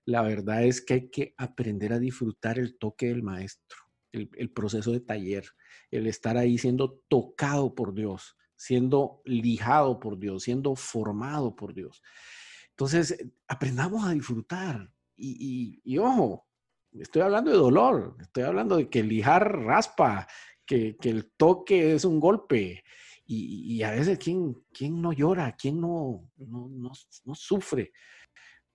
[0.04, 3.83] la verdad es que hay que aprender a disfrutar el toque del maestro
[4.14, 5.44] el, el, proceso de taller,
[5.90, 12.02] el estar ahí siendo tocado por Dios, siendo lijado por Dios, siendo formado por Dios.
[12.70, 14.90] Entonces, aprendamos a disfrutar.
[15.16, 16.48] Y, y, y ojo,
[16.92, 20.26] estoy hablando de dolor, estoy hablando de que lijar raspa,
[20.66, 22.84] que, que el toque es un golpe.
[23.26, 25.56] Y, y, a veces, ¿quién, quién no llora?
[25.56, 26.92] ¿Quién no, no, no,
[27.24, 27.92] no sufre?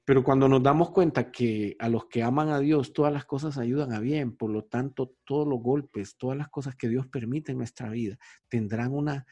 [0.09, 3.59] Pero cuando nos damos cuenta que a los que aman a Dios todas las cosas
[3.59, 7.51] ayudan a bien, por lo tanto todos los golpes, todas las cosas que Dios permite
[7.51, 8.17] en nuestra vida
[8.47, 9.27] tendrán una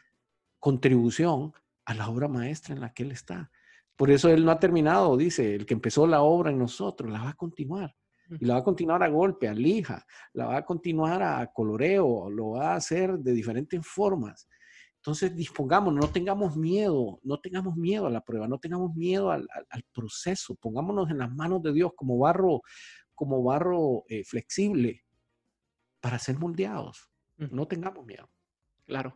[0.59, 1.51] contribución
[1.83, 3.49] a la obra maestra en la que Él está.
[3.95, 7.23] Por eso Él no ha terminado, dice, el que empezó la obra en nosotros, la
[7.23, 7.95] va a continuar.
[8.39, 12.29] Y la va a continuar a golpe, a lija, la va a continuar a coloreo,
[12.29, 14.47] lo va a hacer de diferentes formas.
[15.07, 19.47] Entonces, dispongamos, no tengamos miedo, no tengamos miedo a la prueba, no tengamos miedo al,
[19.53, 22.61] al, al proceso, pongámonos en las manos de Dios como barro,
[23.15, 25.05] como barro eh, flexible
[26.01, 27.09] para ser moldeados.
[27.37, 28.29] No tengamos miedo.
[28.85, 29.15] Claro.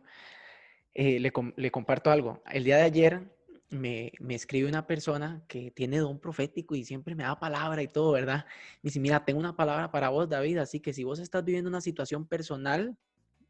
[0.94, 2.42] Eh, le, le, comparto algo.
[2.50, 3.36] El día de ayer
[3.68, 7.88] me, me, escribe una persona que tiene don profético y siempre me da palabra y
[7.88, 8.46] todo, ¿verdad?
[8.82, 11.68] Me dice, mira, tengo una palabra para vos, David, así que si vos estás viviendo
[11.68, 12.96] una situación personal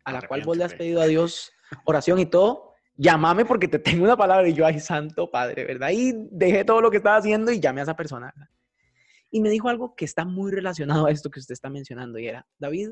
[0.05, 1.53] a la cual vos le has pedido a Dios
[1.85, 4.49] oración y todo, llámame porque te tengo una palabra.
[4.49, 5.91] Y yo, ay, santo padre, ¿verdad?
[5.91, 8.33] Y dejé todo lo que estaba haciendo y llamé a esa persona.
[8.35, 8.51] ¿verdad?
[9.31, 12.27] Y me dijo algo que está muy relacionado a esto que usted está mencionando y
[12.27, 12.91] era, David,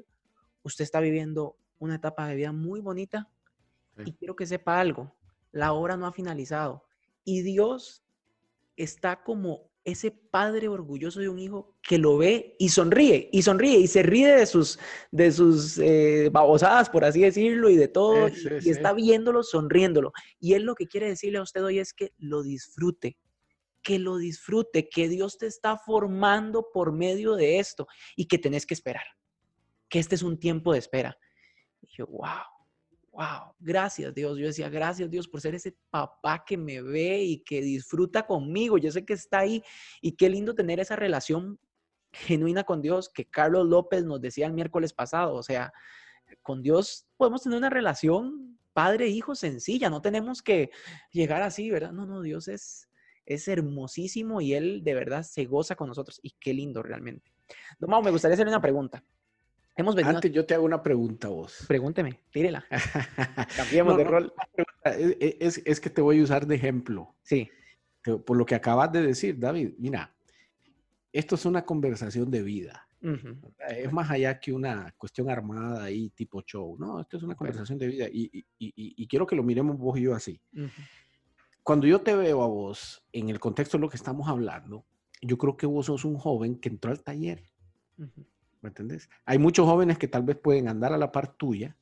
[0.62, 3.28] usted está viviendo una etapa de vida muy bonita
[3.96, 4.04] sí.
[4.06, 5.14] y quiero que sepa algo,
[5.52, 6.84] la obra no ha finalizado
[7.24, 8.02] y Dios
[8.76, 13.78] está como ese padre orgulloso de un hijo que lo ve y sonríe, y sonríe,
[13.78, 14.78] y se ríe de sus,
[15.10, 18.70] de sus eh, babosadas, por así decirlo, y de todo, sí, sí, y, sí.
[18.70, 20.12] está viéndolo, sonriéndolo.
[20.38, 23.18] Y él lo que quiere decirle a usted hoy es que lo disfrute,
[23.82, 28.66] que lo disfrute, que Dios te está formando por medio de esto, y que tenés
[28.66, 29.04] que esperar,
[29.88, 31.18] que este es un tiempo de espera.
[31.82, 32.59] Y yo, wow,
[33.20, 34.38] wow, gracias Dios.
[34.38, 38.78] Yo decía, gracias Dios por ser ese papá que me ve y que disfruta conmigo.
[38.78, 39.62] Yo sé que está ahí
[40.00, 41.58] y qué lindo tener esa relación
[42.12, 45.34] genuina con Dios que Carlos López nos decía el miércoles pasado.
[45.34, 45.70] O sea,
[46.42, 49.90] con Dios podemos tener una relación padre-hijo sencilla.
[49.90, 50.70] No tenemos que
[51.12, 51.92] llegar así, ¿verdad?
[51.92, 52.88] No, no, Dios es,
[53.26, 56.20] es hermosísimo y Él de verdad se goza con nosotros.
[56.22, 57.30] Y qué lindo realmente.
[57.80, 59.04] Mau, me gustaría hacerle una pregunta.
[59.76, 61.64] Hemos venido Antes yo te hago una pregunta a vos.
[61.66, 62.64] Pregúnteme, tírela.
[63.56, 64.32] Cambiemos no, de rol.
[64.84, 67.14] Es, es, que te voy a usar de ejemplo.
[67.22, 67.48] Sí.
[68.02, 70.12] Por lo que acabas de decir, David, mira,
[71.12, 72.86] esto es una conversación de vida.
[73.02, 73.54] Uh -huh.
[73.70, 76.76] Es más allá que una cuestión armada ahí tipo show.
[76.78, 79.78] No, esto es una conversación de vida y, y, y, y quiero que lo miremos
[79.78, 80.40] vos y yo así.
[80.52, 80.70] Uh -huh.
[81.62, 84.84] Cuando yo te veo a vos en el contexto de lo que estamos hablando,
[85.22, 87.42] yo creo que vos sos un joven que entró al taller.
[87.96, 88.26] Uh -huh
[88.62, 89.08] ¿Me entendés?
[89.24, 91.76] Hay muchos jóvenes que tal vez pueden andar a la par tuya,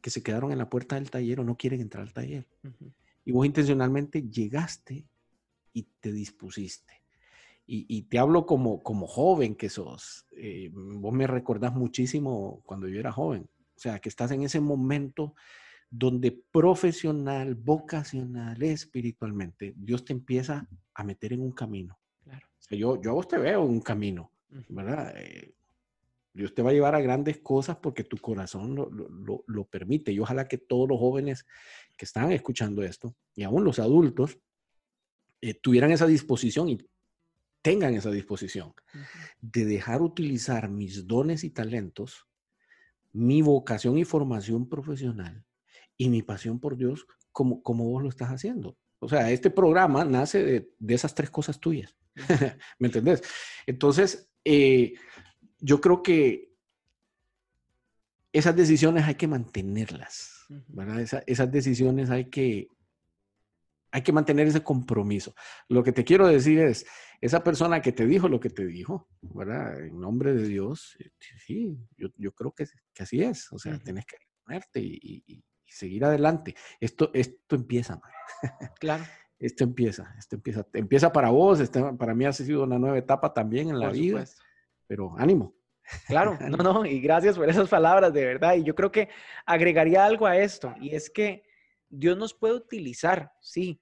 [0.00, 2.46] que se quedaron en la puerta del taller o no quieren entrar al taller.
[2.62, 2.92] Uh -huh.
[3.24, 5.06] Y vos intencionalmente llegaste
[5.72, 7.02] y te dispusiste.
[7.66, 10.26] y, te hablo como, como joven que sos.
[10.32, 13.48] Eh, vos me recordás muchísimo cuando yo era joven.
[13.74, 15.34] O sea, que estás en ese momento
[15.90, 21.98] donde profesional, vocacional, espiritualmente, Dios te empieza a meter en un camino.
[22.22, 22.46] Claro.
[22.46, 24.30] O sea, yo, yo a vos te veo en un camino,
[24.68, 25.14] ¿verdad?
[25.16, 25.54] Eh,
[26.34, 30.12] Dios te va a llevar a grandes cosas porque tu corazón lo, permite.
[30.12, 31.46] Y ojalá que todos los jóvenes
[31.96, 34.38] que están escuchando esto, y aún los adultos,
[35.40, 36.78] eh, tuvieran esa disposición y
[37.62, 38.74] tengan esa disposición
[39.40, 42.26] de dejar utilizar mis dones y talentos,
[43.12, 45.44] mi vocación y formación profesional
[45.96, 48.76] y mi pasión por Dios como, como vos lo estás haciendo.
[48.98, 50.42] O sea, este programa nace
[50.78, 51.96] de, esas tres cosas tuyas.
[52.78, 53.22] ¿Me entendés?
[53.66, 54.94] Entonces, eh,
[55.64, 56.52] yo creo que
[58.32, 61.00] esas decisiones hay que mantenerlas, ¿verdad?
[61.26, 62.68] esas decisiones hay que,
[63.90, 65.34] hay que mantener ese compromiso.
[65.70, 66.84] Lo que te quiero decir es,
[67.18, 69.80] esa persona que te dijo lo que te dijo, ¿verdad?
[69.80, 72.66] En nombre de Dios, eh, sí, yo, creo que,
[72.98, 73.50] así es.
[73.50, 76.54] O sea, tienes que ponerte y, seguir adelante.
[76.78, 78.00] Esto, esto empieza,
[78.80, 79.04] Claro.
[79.38, 80.66] esto empieza, esto empieza.
[80.74, 84.24] Empieza para vos, este, para mí ha sido una nueva etapa también en la vida
[84.86, 85.54] pero ánimo.
[86.06, 88.54] Claro, no, no, y gracias por esas palabras, de verdad.
[88.56, 89.08] Y yo creo que
[89.46, 91.44] agregaría algo a esto, y es que
[91.88, 93.80] Dios nos puede utilizar, sí,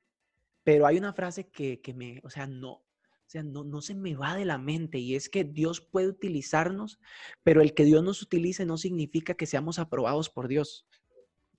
[0.64, 2.84] pero hay una frase que, que me, o sea, no, o
[3.26, 6.98] sea, no, no se me va de la mente, y es que Dios puede utilizarnos,
[7.42, 10.86] pero el que Dios nos utilice no significa que seamos aprobados por Dios.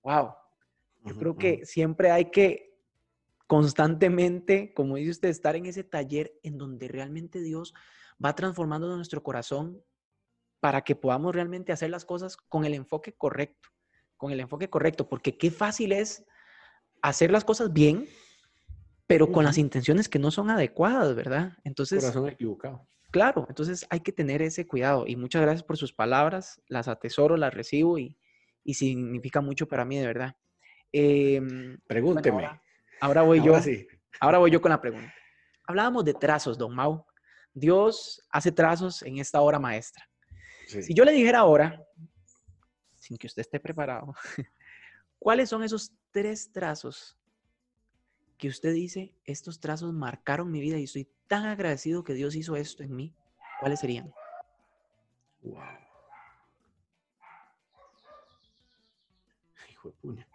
[0.03, 0.33] Wow.
[1.05, 2.73] Yo creo que siempre hay que
[3.47, 7.73] constantemente, como dice usted, estar en ese taller en donde realmente Dios
[8.23, 9.83] va transformando nuestro corazón
[10.59, 13.69] para que podamos realmente hacer las cosas con el enfoque correcto,
[14.15, 16.25] con el enfoque correcto, porque qué fácil es
[17.01, 18.07] hacer las cosas bien,
[19.07, 21.57] pero con las intenciones que no son adecuadas, ¿verdad?
[21.63, 22.01] Entonces...
[22.01, 22.87] Corazón equivocado.
[23.11, 27.37] Claro, entonces hay que tener ese cuidado y muchas gracias por sus palabras, las atesoro,
[27.37, 28.17] las recibo y,
[28.65, 30.35] significa mucho para mí, de verdad.
[30.91, 32.49] Em, Pregúnteme.
[33.01, 33.53] ahora, voy yo.
[34.19, 35.13] Ahora voy yo con la pregunta.
[35.65, 37.05] Hablábamos de trazos, don Mau.
[37.53, 40.09] Dios hace trazos en esta hora maestra.
[40.67, 41.85] Si yo le dijera ahora,
[42.95, 44.15] sin que usted esté preparado,
[45.19, 47.17] ¿cuáles son esos tres trazos
[48.37, 52.55] que usted dice, estos trazos marcaron mi vida y estoy tan agradecido que Dios hizo
[52.55, 53.15] esto en mí?
[53.59, 54.11] ¿Cuáles serían?
[55.41, 55.61] Wow.
[59.69, 60.27] Hijo de puña.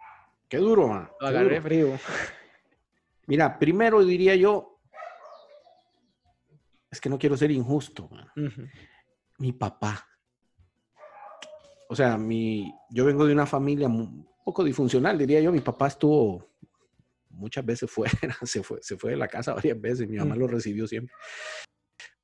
[0.47, 1.09] Qué duro, man.
[1.19, 1.99] Lo agarré frío.
[3.27, 4.68] Mira, primero diría yo,
[6.91, 8.09] es que no quiero ser injusto.
[9.37, 10.07] Mi papá.
[11.89, 15.51] O sea, mi, yo vengo de una familia un poco disfuncional, diría yo.
[15.51, 16.49] Mi papá estuvo
[17.29, 18.11] muchas veces fuera,
[18.43, 21.13] se fue, se fue de la casa varias veces, mi mamá lo recibió siempre.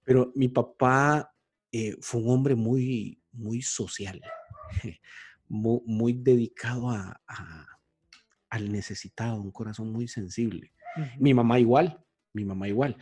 [0.04, 1.34] Pero mi papá
[1.72, 4.22] eh, fue un hombre muy, muy social,
[5.48, 7.20] muy, dedicado a,
[8.50, 10.72] al necesitado, un corazón muy sensible.
[11.20, 12.02] Mi mamá igual,
[12.34, 12.96] mi mamá igual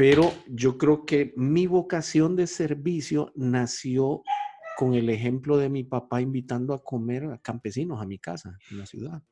[0.00, 4.22] pero yo creo que mi vocación de servicio nació
[4.78, 8.78] con el ejemplo de mi papá invitando a comer a campesinos a mi casa en
[8.78, 9.22] la ciudad.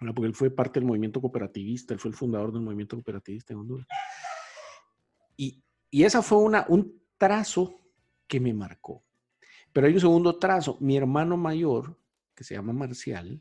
[0.00, 3.60] Porque él fue parte del movimiento cooperativista, él fue el fundador del movimiento cooperativista en
[3.60, 3.86] Honduras.
[5.36, 7.72] Y, y esa fue una, un trazo
[8.26, 9.04] que me marcó.
[9.72, 10.78] Pero hay un segundo trazo.
[10.80, 11.96] Mi hermano mayor,
[12.34, 13.40] que se llama Marcial,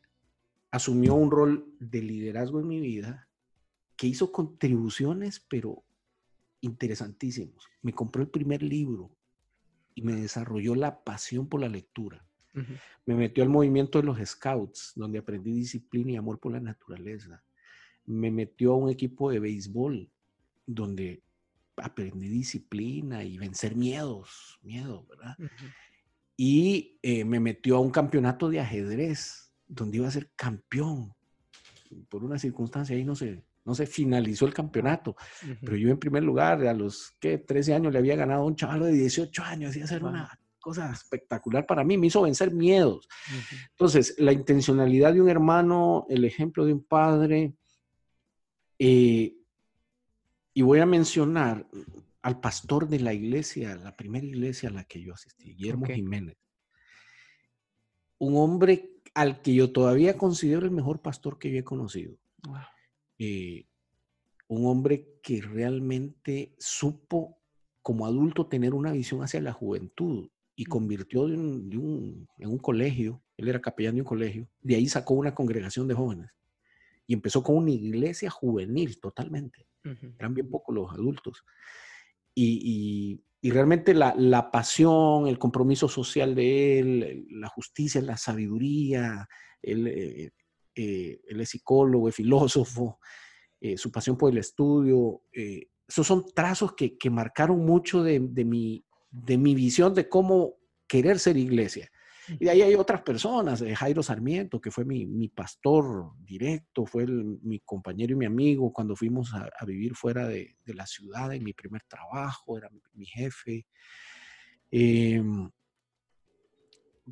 [0.70, 3.28] asumió un rol de liderazgo en mi vida
[3.96, 5.86] que hizo contribuciones, pero
[6.62, 7.68] interesantísimos.
[7.82, 9.12] Me compró el primer libro
[9.96, 12.26] y me desarrolló la pasión por la lectura.
[13.06, 17.42] Me metió al movimiento de los Scouts, donde aprendí disciplina y amor por la naturaleza.
[18.06, 20.10] Me metió a un equipo de béisbol,
[20.66, 21.22] donde
[21.78, 25.38] aprendí disciplina y vencer miedos, miedo, ¿verdad?
[26.36, 31.14] Y eh, me metió a un campeonato de ajedrez, donde iba a ser campeón.
[32.10, 35.16] Por una circunstancia ahí no sé, no se finalizó el campeonato,
[35.62, 38.56] pero yo en primer lugar, a los que 13 años le había ganado a un
[38.56, 43.08] chaval de 18 años, y hacer una cosa espectacular para mí, me hizo vencer miedos.
[43.70, 47.54] Entonces, la intencionalidad de un hermano, el ejemplo de un padre,
[48.80, 49.36] eh,
[50.52, 51.68] y voy a mencionar
[52.24, 56.38] al pastor de la iglesia, la primera iglesia a la que yo asistí, Guillermo Jiménez.
[58.18, 62.18] Un hombre al que yo todavía considero el mejor pastor que yo he conocido.
[63.20, 63.66] Eh,
[64.48, 67.38] un hombre que realmente supo
[67.82, 73.22] como adulto tener una visión hacia la juventud y convirtió de un, en un colegio,
[73.38, 76.32] él era capellán de un colegio, de ahí sacó una congregación de jóvenes
[77.08, 79.66] y empezó con una iglesia juvenil totalmente.
[80.20, 81.44] Eran bien pocos los adultos.
[82.36, 89.28] y, realmente la, pasión, el compromiso social de él, la justicia, la sabiduría,
[89.62, 90.32] él,
[90.80, 93.00] eh, eh, es psicólogo, es filósofo,
[93.60, 95.24] eh, su pasión por el estudio,
[95.86, 98.86] esos son trazos que, marcaron mucho de, mi,
[99.56, 100.56] visión de cómo
[100.88, 101.92] querer ser iglesia.
[102.40, 107.06] Y de ahí hay otras personas, eh, Jairo Sarmiento, que fue mi, pastor directo, fue
[107.08, 111.52] mi compañero y mi amigo cuando fuimos a, vivir fuera de, la ciudad en mi
[111.52, 113.66] primer trabajo, era mi, jefe.
[114.72, 115.50] Em,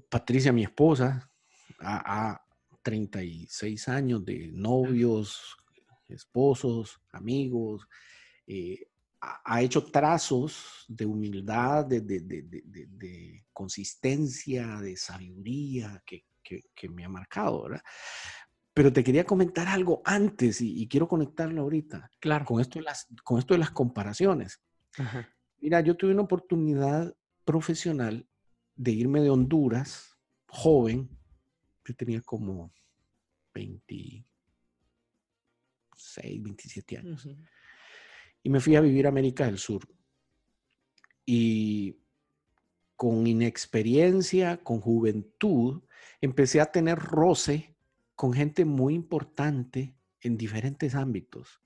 [0.09, 1.30] Patricia, mi esposa,
[1.80, 2.47] a,
[2.88, 5.58] 36 años de novios,
[6.08, 7.86] esposos, amigos,
[8.46, 8.88] eh,
[9.20, 16.24] ha hecho trazos de humildad, de, consistencia, de sabiduría que,
[16.88, 17.82] me ha marcado, ¿verdad?
[18.74, 22.10] Pero te quería comentar algo antes y, quiero conectarlo ahorita.
[22.22, 22.46] Claro.
[22.46, 24.62] Con esto de las, con esto de las comparaciones.
[25.58, 27.14] Mira, yo tuve una oportunidad
[27.44, 28.26] profesional
[28.78, 30.18] de irme de Honduras,
[30.48, 31.10] joven,
[31.84, 32.72] yo tenía como
[33.58, 37.28] 26, 27 años
[38.43, 39.88] y me fui a vivir a América del Sur.
[41.26, 41.97] Y
[42.95, 45.84] con inexperiencia, con juventud,
[46.22, 47.76] empecé a tener roce
[48.16, 51.62] con gente muy importante en diferentes ámbitos,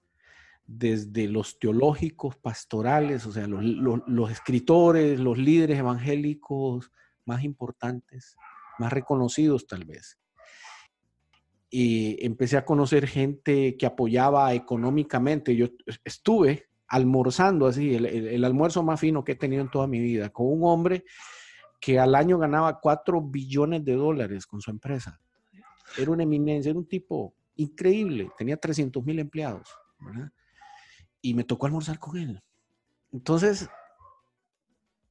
[0.65, 6.91] desde los teológicos, pastorales, o sea, los, escritores, los líderes evangélicos
[7.25, 8.35] más importantes,
[8.79, 10.20] más reconocidos tal vez.
[11.73, 15.55] Y empecé a conocer gente que apoyaba económicamente.
[15.55, 15.67] Yo
[16.03, 20.47] estuve almorzando así, el, almuerzo más fino que he tenido en toda mi vida, con
[20.47, 21.05] un hombre
[21.79, 25.17] que al año ganaba 4 billones de dólares con su empresa.
[25.97, 29.69] Era una eminencia, era un tipo increíble, tenía 300 mil empleados,
[31.21, 32.43] Y me tocó almorzar con él.
[33.13, 33.69] Entonces,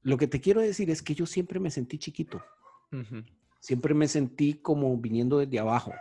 [0.03, 2.43] lo que te quiero decir es que yo siempre me sentí chiquito.
[3.61, 5.93] Siempre me sentí como viniendo desde abajo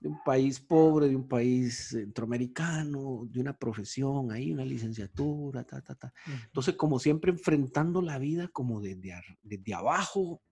[0.00, 5.82] de un país pobre, de un país centroamericano, de una profesión, ahí una licenciatura, ta,
[5.82, 6.12] ta, ta.
[6.46, 10.42] Entonces, como siempre, enfrentando la vida como desde, desde abajo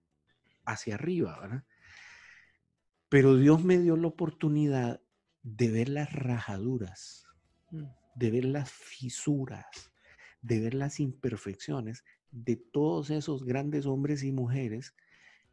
[0.65, 1.63] hacia arriba, ¿verdad?
[3.09, 5.01] Pero Dios me dio la oportunidad
[5.41, 7.25] de ver las rajaduras,
[7.71, 7.83] mm.
[8.15, 9.65] de ver las fisuras,
[10.41, 14.93] de ver las imperfecciones de todos esos grandes hombres y mujeres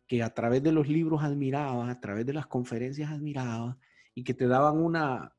[0.07, 3.79] que a través de los libros admiraba, a través de las conferencias admiraba,
[4.15, 5.37] y que te daban una,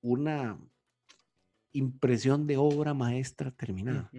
[0.00, 0.58] una
[1.72, 4.10] impresión de obra maestra terminada.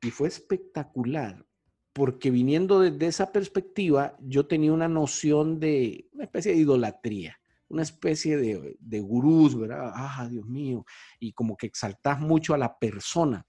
[0.00, 1.44] Y fue espectacular,
[1.92, 7.38] porque viniendo desde esa perspectiva, yo tenía una noción de una especie de idolatría,
[7.68, 9.92] una especie de, de gurús, ¿verdad?
[9.94, 10.84] Ah, Dios mío,
[11.18, 13.46] y como que exaltás mucho a la persona.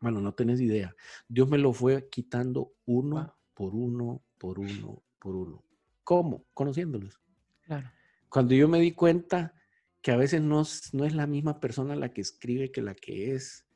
[0.00, 0.94] Bueno, no tenés idea.
[1.28, 5.64] Dios me lo fue quitando uno por uno, por uno, por uno.
[6.02, 6.44] ¿Cómo?
[6.52, 7.20] Conociéndolos.
[7.64, 7.88] Claro.
[8.28, 9.54] Cuando yo me di cuenta
[10.00, 10.64] que a veces no,
[10.94, 13.68] no es la misma persona la que escribe que la que es,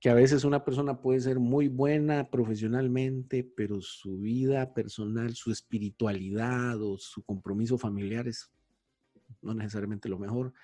[0.00, 5.52] que a veces una persona puede ser muy buena profesionalmente, pero su vida personal, su
[5.52, 8.50] espiritualidad o su compromiso familiar es
[9.42, 10.54] no necesariamente lo mejor.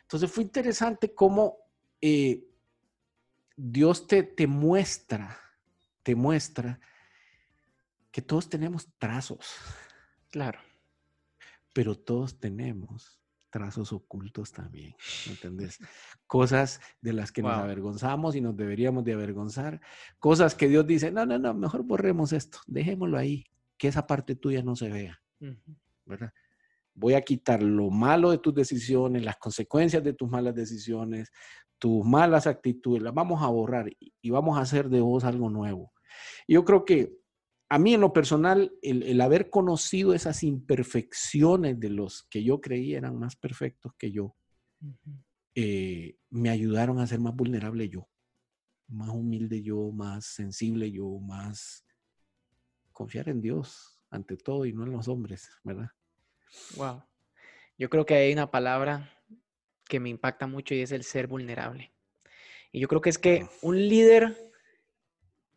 [0.00, 1.58] Entonces fue interesante cómo
[2.00, 2.48] eh,
[3.54, 5.38] Dios te, te muestra,
[6.02, 6.80] te muestra
[8.10, 9.56] que todos tenemos trazos.
[10.30, 10.60] Claro
[11.78, 14.96] pero todos tenemos trazos ocultos también,
[15.28, 15.78] ¿entendés?
[16.26, 19.80] Cosas de las que nos avergonzamos y nos deberíamos de avergonzar,
[20.18, 23.44] cosas que Dios dice, no, no, no, mejor borremos esto, dejémoslo ahí,
[23.76, 25.22] que esa parte tuya no se vea,
[26.04, 26.32] ¿verdad?
[26.94, 31.30] Voy a quitar lo malo de tus decisiones, las consecuencias de tus malas decisiones,
[31.78, 33.88] tus malas actitudes, las vamos a borrar
[34.20, 35.92] y vamos a hacer de vos algo nuevo.
[36.48, 37.17] Yo creo que
[37.70, 42.98] a mí en lo personal, el, haber conocido esas imperfecciones de los que yo creía
[42.98, 44.34] eran más perfectos que yo,
[45.54, 48.08] eh, me ayudaron a ser más vulnerable yo,
[48.88, 51.84] más humilde yo, más sensible yo, más
[52.92, 55.90] confiar en Dios ante todo y no en los hombres, ¿verdad?
[56.76, 57.02] Wow.
[57.76, 59.12] Yo creo que hay una palabra
[59.84, 61.92] que me impacta mucho y es el ser vulnerable.
[62.72, 64.47] Y yo creo que es que un líder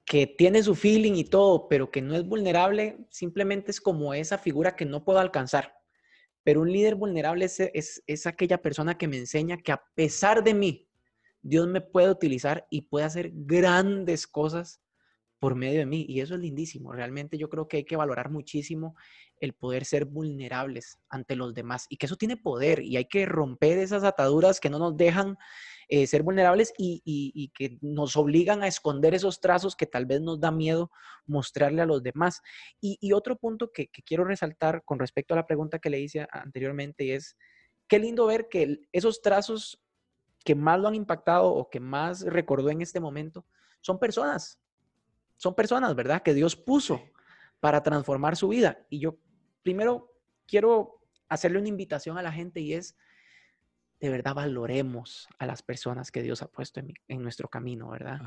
[0.05, 4.37] que tiene su feeling y todo, pero que no es vulnerable, simplemente es como esa
[4.37, 5.73] figura que no puedo alcanzar.
[6.43, 10.53] Pero un líder vulnerable es, es, aquella persona que me enseña que a pesar de
[10.53, 10.89] mí,
[11.41, 14.81] Dios me puede utilizar y puede hacer grandes cosas
[15.39, 16.05] por medio de mí.
[16.07, 16.93] Y eso es lindísimo.
[16.93, 18.95] Realmente yo creo que hay que valorar muchísimo
[19.39, 23.25] el poder ser vulnerables ante los demás y que eso tiene poder y hay que
[23.25, 25.37] romper esas ataduras que no nos dejan
[25.93, 30.39] eh, ser vulnerables y, que nos obligan a esconder esos trazos que tal vez nos
[30.39, 30.89] da miedo
[31.25, 32.41] mostrarle a los demás.
[32.79, 37.13] Y, otro punto que, quiero resaltar con respecto a la pregunta que le hice anteriormente
[37.13, 37.35] es,
[37.89, 39.83] qué lindo ver que esos trazos
[40.45, 43.45] que más lo han impactado o que más recordó en este momento
[43.81, 44.61] son personas,
[45.35, 46.23] son personas, ¿verdad?
[46.23, 47.01] Que Dios puso
[47.59, 48.87] para transformar su vida.
[48.89, 49.17] Y yo
[49.61, 50.15] primero
[50.47, 52.95] quiero hacerle una invitación a la gente y es,
[54.01, 58.19] de verdad valoremos a las personas que Dios ha puesto en, nuestro camino, ¿verdad?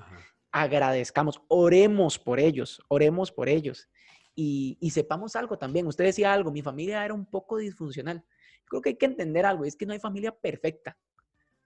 [0.53, 3.89] Agradezcamos, oremos por ellos, oremos por ellos.
[4.37, 5.87] Y, sepamos algo también.
[5.89, 8.25] Usted decía algo, mi familia era un poco disfuncional.
[8.67, 10.97] Creo que hay que entender algo, es que no hay familia perfecta.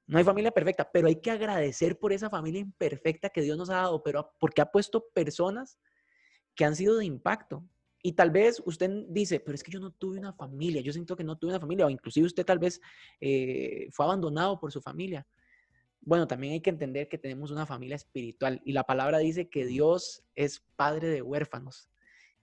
[0.07, 3.69] No hay familia perfecta, pero hay que agradecer por esa familia imperfecta que Dios nos
[3.69, 5.79] ha dado, pero porque ha puesto personas
[6.55, 7.63] que han sido de impacto,
[8.03, 11.17] y tal vez usted dice, pero es que yo no tuve una familia, yo siento
[11.17, 12.81] que no tuve una familia, o inclusive usted tal vez
[13.21, 15.27] eh, fue abandonado por su familia.
[16.01, 19.67] Bueno, también hay que entender que tenemos una familia espiritual y la palabra dice que
[19.67, 21.91] Dios es padre de huérfanos.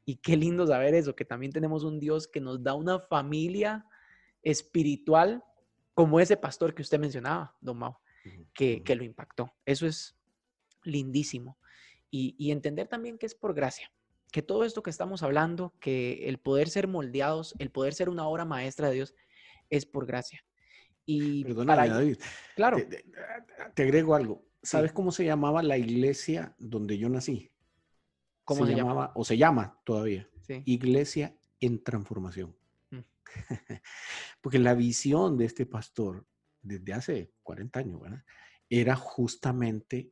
[0.04, 3.88] Y qué lindo saber eso, que también tenemos un Dios que nos da una familia
[4.44, 5.44] espiritual
[5.96, 7.98] como ese pastor que usted mencionaba, don Mau,
[8.54, 9.52] que, que lo impactó.
[9.66, 10.16] Eso es
[10.84, 11.58] lindísimo.
[12.12, 13.90] Y, y entender también que es por gracia
[14.36, 18.28] que todo esto que estamos hablando, que el poder ser moldeados, el poder ser una
[18.28, 19.16] obra maestra de Dios,
[19.70, 20.44] es por gracia.
[21.06, 22.18] Y Perdóname, David.
[22.54, 22.78] Claro.
[23.74, 24.46] Te, agrego algo.
[24.62, 27.50] ¿Sabes cómo se llamaba la iglesia donde yo nací?
[28.44, 29.14] ¿Cómo se, llamaba?
[29.16, 30.30] O se llama todavía.
[30.66, 32.58] Iglesia en transformación.
[32.90, 33.00] Mm.
[34.42, 36.28] Porque la visión de este pastor
[36.62, 38.26] desde hace 40 años, ¿verdad?
[38.70, 40.12] Era justamente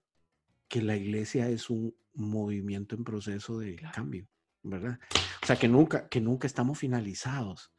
[0.73, 4.27] que la iglesia es un movimiento en proceso de cambio,
[4.63, 4.97] ¿verdad?
[5.43, 7.71] O sea, que nunca, que nunca estamos finalizados.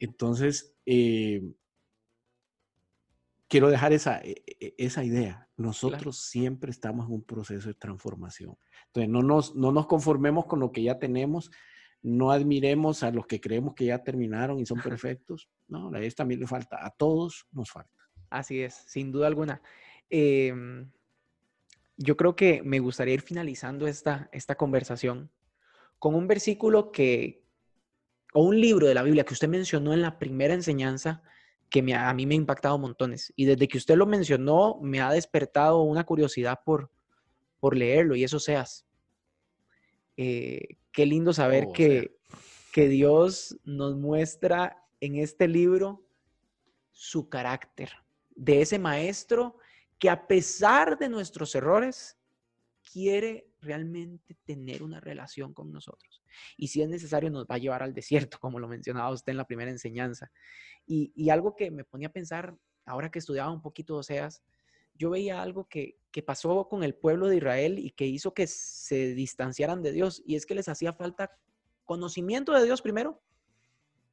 [0.00, 1.44] Entonces, eh,
[3.46, 5.48] quiero dejar esa, e, e, esa idea.
[5.56, 8.58] Nosotros siempre estamos en un proceso de transformación.
[8.86, 11.52] Entonces, no nos, no nos conformemos con lo que ya tenemos,
[12.02, 15.48] no admiremos a los que creemos que ya terminaron y son perfectos.
[15.68, 18.08] No, a ellos también le falta, a todos nos falta.
[18.28, 19.62] Así es, sin duda alguna.
[20.10, 20.52] Eh,
[21.96, 25.30] yo creo que me gustaría ir finalizando esta, esta conversación
[25.98, 27.42] con un versículo que,
[28.32, 31.22] o un libro de la Biblia que usted mencionó en la primera enseñanza,
[31.70, 33.32] que a mí me ha impactado montones.
[33.36, 36.90] Y desde que usted lo mencionó, me ha despertado una curiosidad por,
[37.58, 38.84] por leerlo, y eso seas.
[40.16, 42.16] Eh, qué lindo saber oh, que,
[42.72, 46.04] que Dios nos muestra en este libro
[46.92, 47.90] su carácter,
[48.36, 49.56] de ese maestro
[50.04, 52.18] que a pesar de nuestros errores,
[52.92, 56.22] quiere realmente tener una relación con nosotros.
[56.58, 59.38] Y si es necesario, nos va a llevar al desierto, como lo mencionaba usted en
[59.38, 60.30] la primera enseñanza.
[60.86, 64.42] Y, algo que me ponía a pensar, ahora que estudiaba un poquito Oseas,
[64.92, 65.96] yo veía algo que,
[66.26, 70.22] pasó con el pueblo de Israel y que hizo que se distanciaran de Dios.
[70.26, 71.34] Y es que les hacía falta
[71.86, 73.22] conocimiento de Dios primero,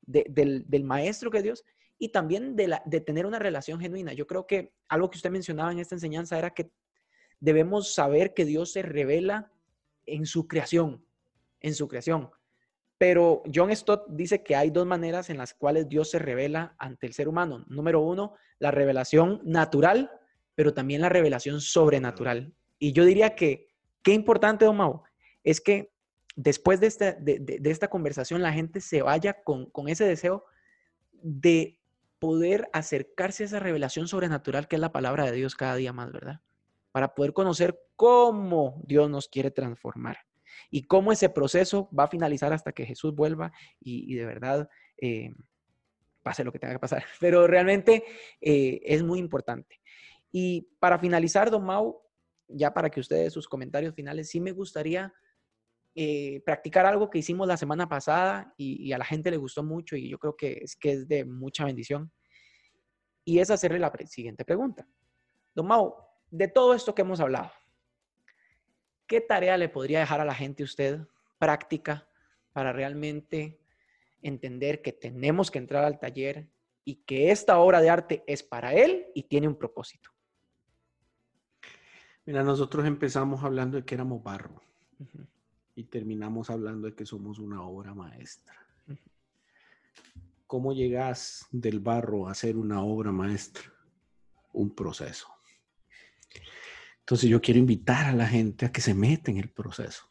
[0.03, 1.65] del, maestro que Dios,
[2.01, 4.11] y también de, de tener una relación genuina.
[4.13, 6.71] Yo creo que algo que usted mencionaba en esta enseñanza era que
[7.39, 9.51] debemos saber que Dios se revela
[10.07, 11.05] en su creación,
[11.59, 12.31] en su creación.
[12.97, 17.05] Pero John Stott dice que hay dos maneras en las cuales Dios se revela ante
[17.05, 17.65] el ser humano.
[17.67, 20.09] Número uno, la revelación natural,
[20.55, 22.51] pero también la revelación sobrenatural.
[22.79, 23.67] Y yo diría que,
[24.01, 25.03] qué importante, Don Mau,
[25.43, 25.93] es que
[26.35, 30.45] después de, este, de, esta conversación la gente se vaya con, con ese deseo
[31.11, 31.77] de
[32.21, 36.11] poder acercarse a esa revelación sobrenatural que es la palabra de Dios cada día más,
[36.11, 36.39] ¿verdad?
[36.91, 40.19] Para poder conocer cómo Dios nos quiere transformar
[40.69, 45.33] y cómo ese proceso va a finalizar hasta que Jesús vuelva y, de verdad eh,
[46.21, 47.03] pase lo que tenga que pasar.
[47.19, 48.03] Pero realmente
[48.39, 49.81] eh, es muy importante.
[50.31, 52.03] Y para finalizar, Don Mau,
[52.47, 55.11] ya para que ustedes sus comentarios finales, sí me gustaría
[55.93, 59.97] eh, practicar algo que hicimos la semana pasada y, a la gente le gustó mucho
[59.97, 62.11] y yo creo que es, que es de mucha bendición.
[63.25, 64.87] Y es hacerle la siguiente pregunta.
[65.53, 65.95] Don Mau,
[66.29, 67.51] de todo esto que hemos hablado,
[69.05, 71.01] ¿qué tarea le podría dejar a la gente usted
[71.37, 72.07] práctica
[72.53, 73.59] para realmente
[74.21, 76.49] entender que tenemos que entrar al taller
[76.85, 80.09] y que esta obra de arte es para él y tiene un propósito?
[82.25, 84.61] Mira, nosotros empezamos hablando de que éramos barro
[85.75, 88.55] y terminamos hablando de que somos una obra maestra.
[90.47, 93.63] ¿Cómo llegas del barro a ser una obra maestra?
[94.53, 95.27] Un proceso.
[96.99, 100.09] Entonces yo quiero invitar a la gente a que se meta en el proceso.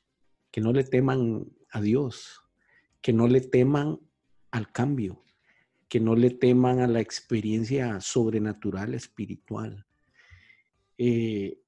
[0.50, 2.42] que no le teman a Dios,
[3.00, 4.00] que no le teman
[4.50, 5.22] al cambio,
[5.88, 9.86] que no le teman a la experiencia sobrenatural, espiritual.
[10.98, 11.60] Eh,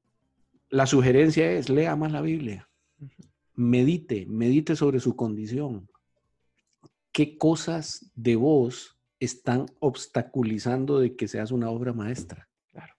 [0.68, 2.68] la sugerencia es, lea más la Biblia,
[3.54, 5.88] medite, medite sobre su condición.
[7.12, 12.48] ¿Qué cosas de vos están obstaculizando de que seas una obra maestra?
[12.70, 12.94] Claro.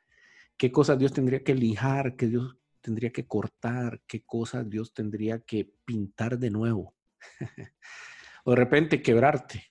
[0.58, 5.40] ¿Qué cosas Dios tendría que lijar, que Dios tendría que cortar, qué cosas Dios tendría
[5.40, 6.94] que pintar de nuevo?
[8.46, 9.64] o de repente quebrarte.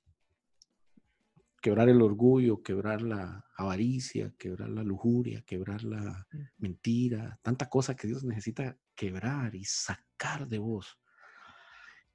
[1.61, 6.27] Quebrar el orgullo, quebrar la avaricia, quebrar la lujuria, quebrar la
[6.59, 10.99] mentira, tanta cosa que Dios necesita quebrar y sacar de vos.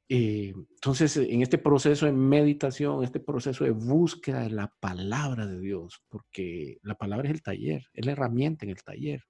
[0.10, 5.60] Eh, entonces, en este proceso de meditación, este proceso de búsqueda de la palabra de
[5.60, 9.24] Dios, porque la palabra es el taller, es la herramienta en el taller.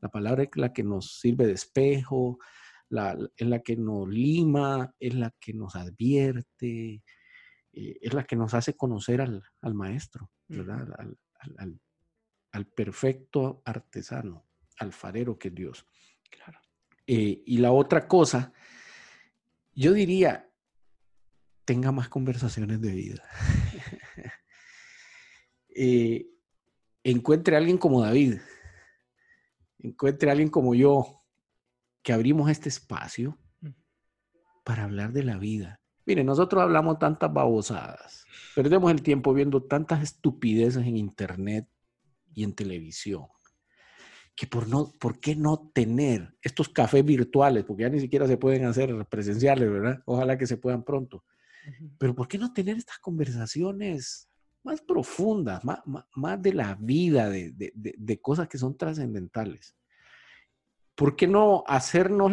[0.00, 2.38] La palabra es la que nos sirve de espejo,
[3.36, 7.02] es la que nos lima, es la que nos advierte,
[7.74, 10.86] eh, es la que nos hace conocer al, maestro, ¿verdad?
[12.52, 14.46] Al, perfecto artesano,
[14.78, 15.86] alfarero que es Dios.
[16.30, 16.60] Claro.
[17.06, 18.52] Eh, y la otra cosa,
[19.72, 20.50] yo diría,
[21.64, 23.22] tenga más conversaciones de vida.
[25.76, 26.28] Eh,
[27.02, 28.38] encuentre a alguien como David,
[29.80, 31.24] encuentre a alguien como yo,
[32.00, 33.36] que abrimos este espacio
[34.62, 35.80] para hablar de la vida.
[36.06, 38.24] Miren, nosotros hablamos tantas babosadas,
[38.54, 41.68] perdemos el tiempo viendo tantas estupideces en internet
[42.32, 43.26] y en televisión,
[44.36, 47.64] que por, no, ¿por qué no tener estos cafés virtuales?
[47.64, 50.02] Porque ya ni siquiera se pueden hacer presenciales, ¿verdad?
[50.06, 51.24] Ojalá que se puedan pronto.
[51.98, 54.28] Pero ¿por qué no tener estas conversaciones
[54.62, 55.80] más profundas, más,
[56.14, 59.76] más, de la vida, de, de, de cosas que son trascendentales?
[60.94, 62.32] ¿por qué no hacernos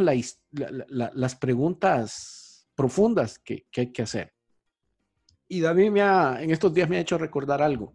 [0.52, 4.34] las preguntas profundas que, hay que hacer?
[5.48, 7.94] Y David me ha, en estos días me ha hecho recordar algo.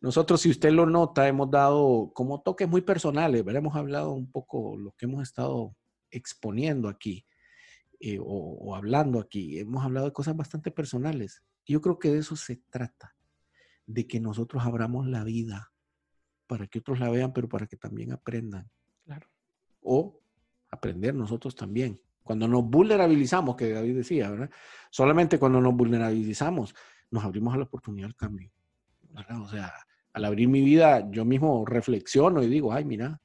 [0.00, 3.60] Nosotros, si usted lo nota, hemos dado como toques muy personales, ¿verdad?
[3.60, 5.76] hemos hablado un poco lo que hemos estado
[6.10, 7.24] exponiendo aquí
[8.00, 9.58] eh, o, o, hablando aquí.
[9.58, 11.42] Hemos hablado de cosas bastante personales.
[11.66, 13.14] Yo creo que de eso se trata,
[13.86, 15.72] de que nosotros abramos la vida
[16.46, 18.70] para que otros la vean, pero para que también aprendan.
[19.04, 19.28] Claro
[19.84, 20.20] o
[20.70, 22.00] aprender nosotros también.
[22.24, 24.50] Cuando nos vulnerabilizamos, que David decía, ¿verdad?
[24.90, 26.74] Solamente cuando nos vulnerabilizamos,
[27.10, 28.50] nos abrimos a la oportunidad del cambio.
[29.14, 29.72] O sea,
[30.12, 33.20] al abrir mi vida, yo mismo reflexiono y digo, ay, mira,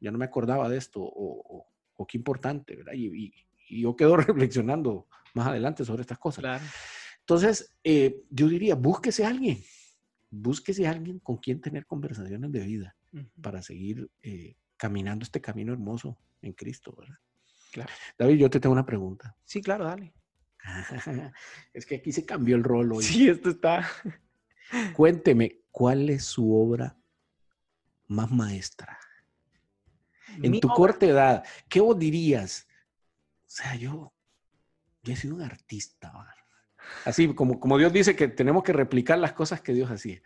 [0.00, 1.66] ya no me acordaba de esto, o,
[2.08, 2.94] qué importante, ¿verdad?
[2.94, 3.32] Y,
[3.70, 6.60] yo quedo reflexionando más adelante sobre estas cosas.
[7.20, 9.62] Entonces, eh, yo diría, búsquese a alguien,
[10.28, 12.96] búsquese a alguien con quien tener conversaciones de vida
[13.40, 17.16] para seguir eh, caminando este camino hermoso en Cristo, ¿verdad?
[17.70, 17.92] Claro.
[18.18, 19.34] David, yo te tengo una pregunta.
[19.44, 20.12] Sí, claro, dale.
[21.72, 23.04] es que aquí se cambió el rol hoy.
[23.04, 23.88] Sí, esto está.
[24.94, 26.96] Cuénteme, ¿cuál es su obra
[28.08, 28.98] más maestra?
[30.42, 32.66] En tu corta edad, ¿qué vos dirías?
[33.46, 34.12] O sea, yo,
[35.02, 36.12] yo he sido un artista.
[37.04, 40.22] Así como, como Dios dice que tenemos que replicar las cosas que Dios hacía.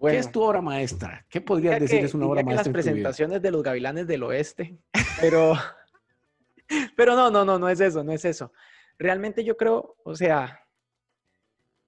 [0.00, 1.24] ¿Qué es tu obra maestra?
[1.28, 2.64] ¿Qué podrías decir es una obra maestra?
[2.64, 4.78] las presentaciones de los Gavilanes del Oeste,
[5.20, 5.54] pero,
[6.96, 8.52] pero no, no, no, no es eso, no es eso.
[8.98, 10.61] Realmente yo creo, o sea,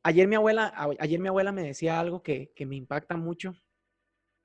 [0.04, 3.56] ayer mi abuela, ayer mi abuela me decía algo que, que me impacta mucho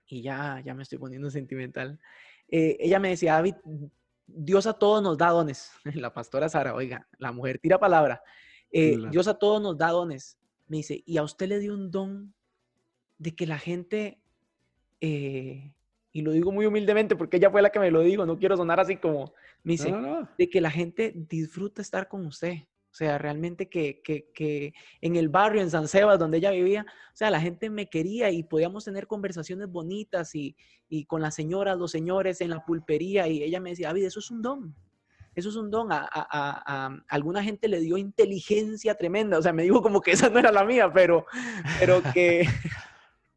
[0.08, 2.00] y ya, ya me estoy poniendo sentimental.
[2.48, 3.56] Eh, ella me decía, David,
[4.26, 5.72] Dios a todos nos da dones.
[5.94, 8.24] La pastora Sara, oiga, la mujer tira palabra.
[8.72, 10.38] Eh, Dios a todos nos da dones.
[10.68, 12.34] Me dice, y a usted le dio un don
[13.18, 14.20] de que la gente,
[15.02, 15.74] eh,
[16.12, 18.56] y lo digo muy humildemente porque ella fue la que me lo dijo, no quiero
[18.56, 19.34] sonar así como,
[19.64, 19.94] me dice,
[20.38, 22.60] de que la gente disfruta estar con usted.
[22.92, 26.86] O sea, realmente que, que, que, en el barrio, en San Sebas, donde ella vivía,
[27.14, 30.56] o sea, la gente me quería y podíamos tener conversaciones bonitas y,
[30.88, 34.20] y con las señoras, los señores en la pulpería y ella me decía, David, eso
[34.20, 34.76] es un don.
[35.36, 35.92] Eso es un don.
[35.92, 39.38] A, a, a, alguna gente le dio inteligencia tremenda.
[39.38, 41.26] O sea, me dijo como que esa no era la mía, pero,
[41.80, 42.46] pero que,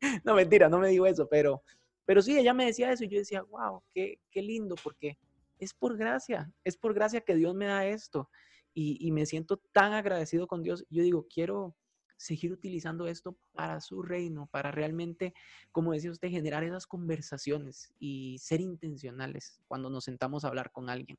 [0.24, 1.62] no, mentira, no me digo eso, pero,
[2.04, 5.18] pero sí, ella me decía eso y yo decía, wow, qué, qué lindo, porque
[5.58, 8.28] es por gracia, es por gracia que Dios me da esto.
[8.74, 10.86] Y, me siento tan agradecido con Dios.
[10.88, 11.76] Yo digo, quiero
[12.16, 15.34] seguir utilizando esto para su reino, para realmente,
[15.72, 20.88] como decía usted, generar esas conversaciones y ser intencionales cuando nos sentamos a hablar con
[20.88, 21.18] alguien.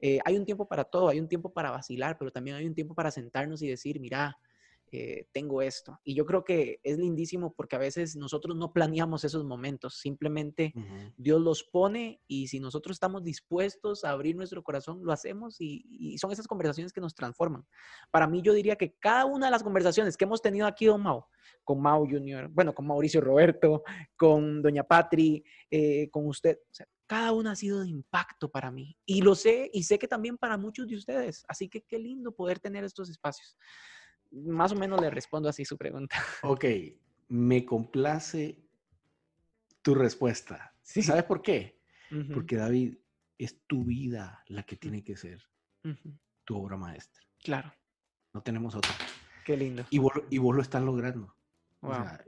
[0.00, 2.74] Eh, hay un tiempo para todo, hay un tiempo para vacilar, pero también hay un
[2.74, 4.38] tiempo para sentarnos y decir, mira,
[4.92, 6.00] eh, tengo esto.
[6.04, 10.72] Y yo creo que es lindísimo porque a veces nosotros no planeamos esos momentos, simplemente
[11.16, 16.16] Dios los pone y si nosotros estamos dispuestos a abrir nuestro corazón, lo hacemos y,
[16.18, 17.64] son esas conversaciones que nos transforman.
[18.10, 21.02] Para mí yo diría que cada una de las conversaciones que hemos tenido aquí, don
[21.02, 21.24] Mau,
[21.64, 23.82] con Mau Junior, bueno, con Mauricio Roberto,
[24.16, 26.58] con doña Patri, eh, con usted,
[27.06, 30.38] cada una ha sido de impacto para mí y lo sé y sé que también
[30.38, 31.44] para muchos de ustedes.
[31.48, 33.56] Así que qué lindo poder tener estos espacios
[34.30, 36.16] más o menos le respondo así su pregunta.
[36.42, 36.64] Ok,
[37.28, 38.58] me complace
[39.82, 40.74] tu respuesta.
[40.82, 41.80] ¿Sabes por qué?
[42.34, 42.96] Porque David,
[43.38, 45.40] es tu vida la que tiene que ser
[46.44, 47.22] tu obra maestra.
[47.42, 47.72] Claro.
[48.34, 48.92] No tenemos otra.
[49.44, 49.84] Qué lindo.
[49.90, 51.34] Y vos, y vos lo estás logrando.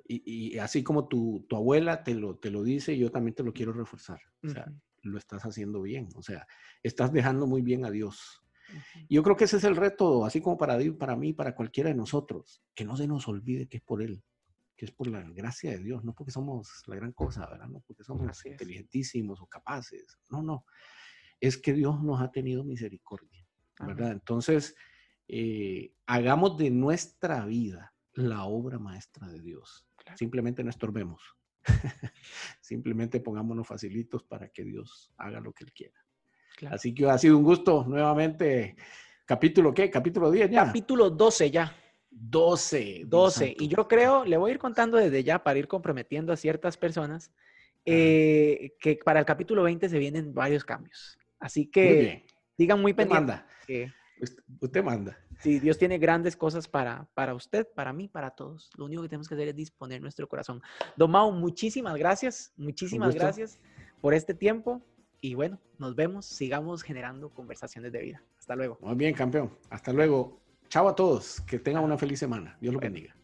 [0.09, 3.53] y, así como tu, tu, abuela te lo, te lo dice, yo también te lo
[3.53, 4.21] quiero reforzar.
[4.43, 4.73] O sea,
[5.03, 6.09] lo estás haciendo bien.
[6.15, 6.47] O sea,
[6.83, 8.42] estás dejando muy bien a Dios.
[9.09, 11.97] Yo creo que ese es el reto, así como para, para mí, para cualquiera de
[11.97, 14.23] nosotros, que no se nos olvide que es por Él,
[14.77, 17.69] que es por la gracia de Dios, no porque somos la gran cosa, ¿verdad?
[17.69, 20.65] No porque somos inteligentísimos o capaces, no, no,
[21.41, 23.47] es que Dios nos ha tenido misericordia,
[23.81, 24.13] ¿verdad?
[24.13, 24.77] Entonces,
[25.29, 29.87] eh, hagamos de nuestra vida la obra maestra de Dios.
[30.17, 31.23] Simplemente no estorbemos.
[32.61, 36.02] Simplemente pongámonos facilitos para que Dios haga lo que Él quiera.
[36.71, 38.77] Así que ha sido un gusto nuevamente.
[39.25, 39.91] ¿Capítulo qué?
[39.91, 40.67] ¿Capítulo 10 ya?
[40.67, 41.77] Capítulo 12 ya.
[42.11, 43.05] 12.
[43.07, 43.57] 12.
[43.59, 46.77] Y yo creo, le voy a ir contando desde ya para ir comprometiendo a ciertas
[46.77, 47.33] personas
[47.85, 51.19] eh, que para el capítulo 20 se vienen varios cambios.
[51.41, 52.27] Así que
[52.57, 53.41] digan muy pendiente.
[53.67, 53.93] Que,
[54.61, 55.19] usted manda.
[55.41, 58.71] Sí, Dios tiene grandes cosas para, para usted, para mí, para todos.
[58.77, 60.63] Lo único que tenemos que hacer es disponer nuestro corazón.
[60.97, 62.53] Domao, muchísimas gracias.
[62.57, 63.59] Muchísimas gracias
[64.01, 64.81] por este tiempo.
[65.25, 68.25] Y bueno, nos vemos, sigamos generando conversaciones de vida.
[68.41, 68.77] Hasta luego.
[68.81, 69.57] Muy bien, campeón.
[69.71, 70.41] Hasta luego.
[70.69, 71.41] Chao a todos.
[71.43, 72.59] Que tengan una feliz semana.
[72.61, 73.15] Dios lo bendiga.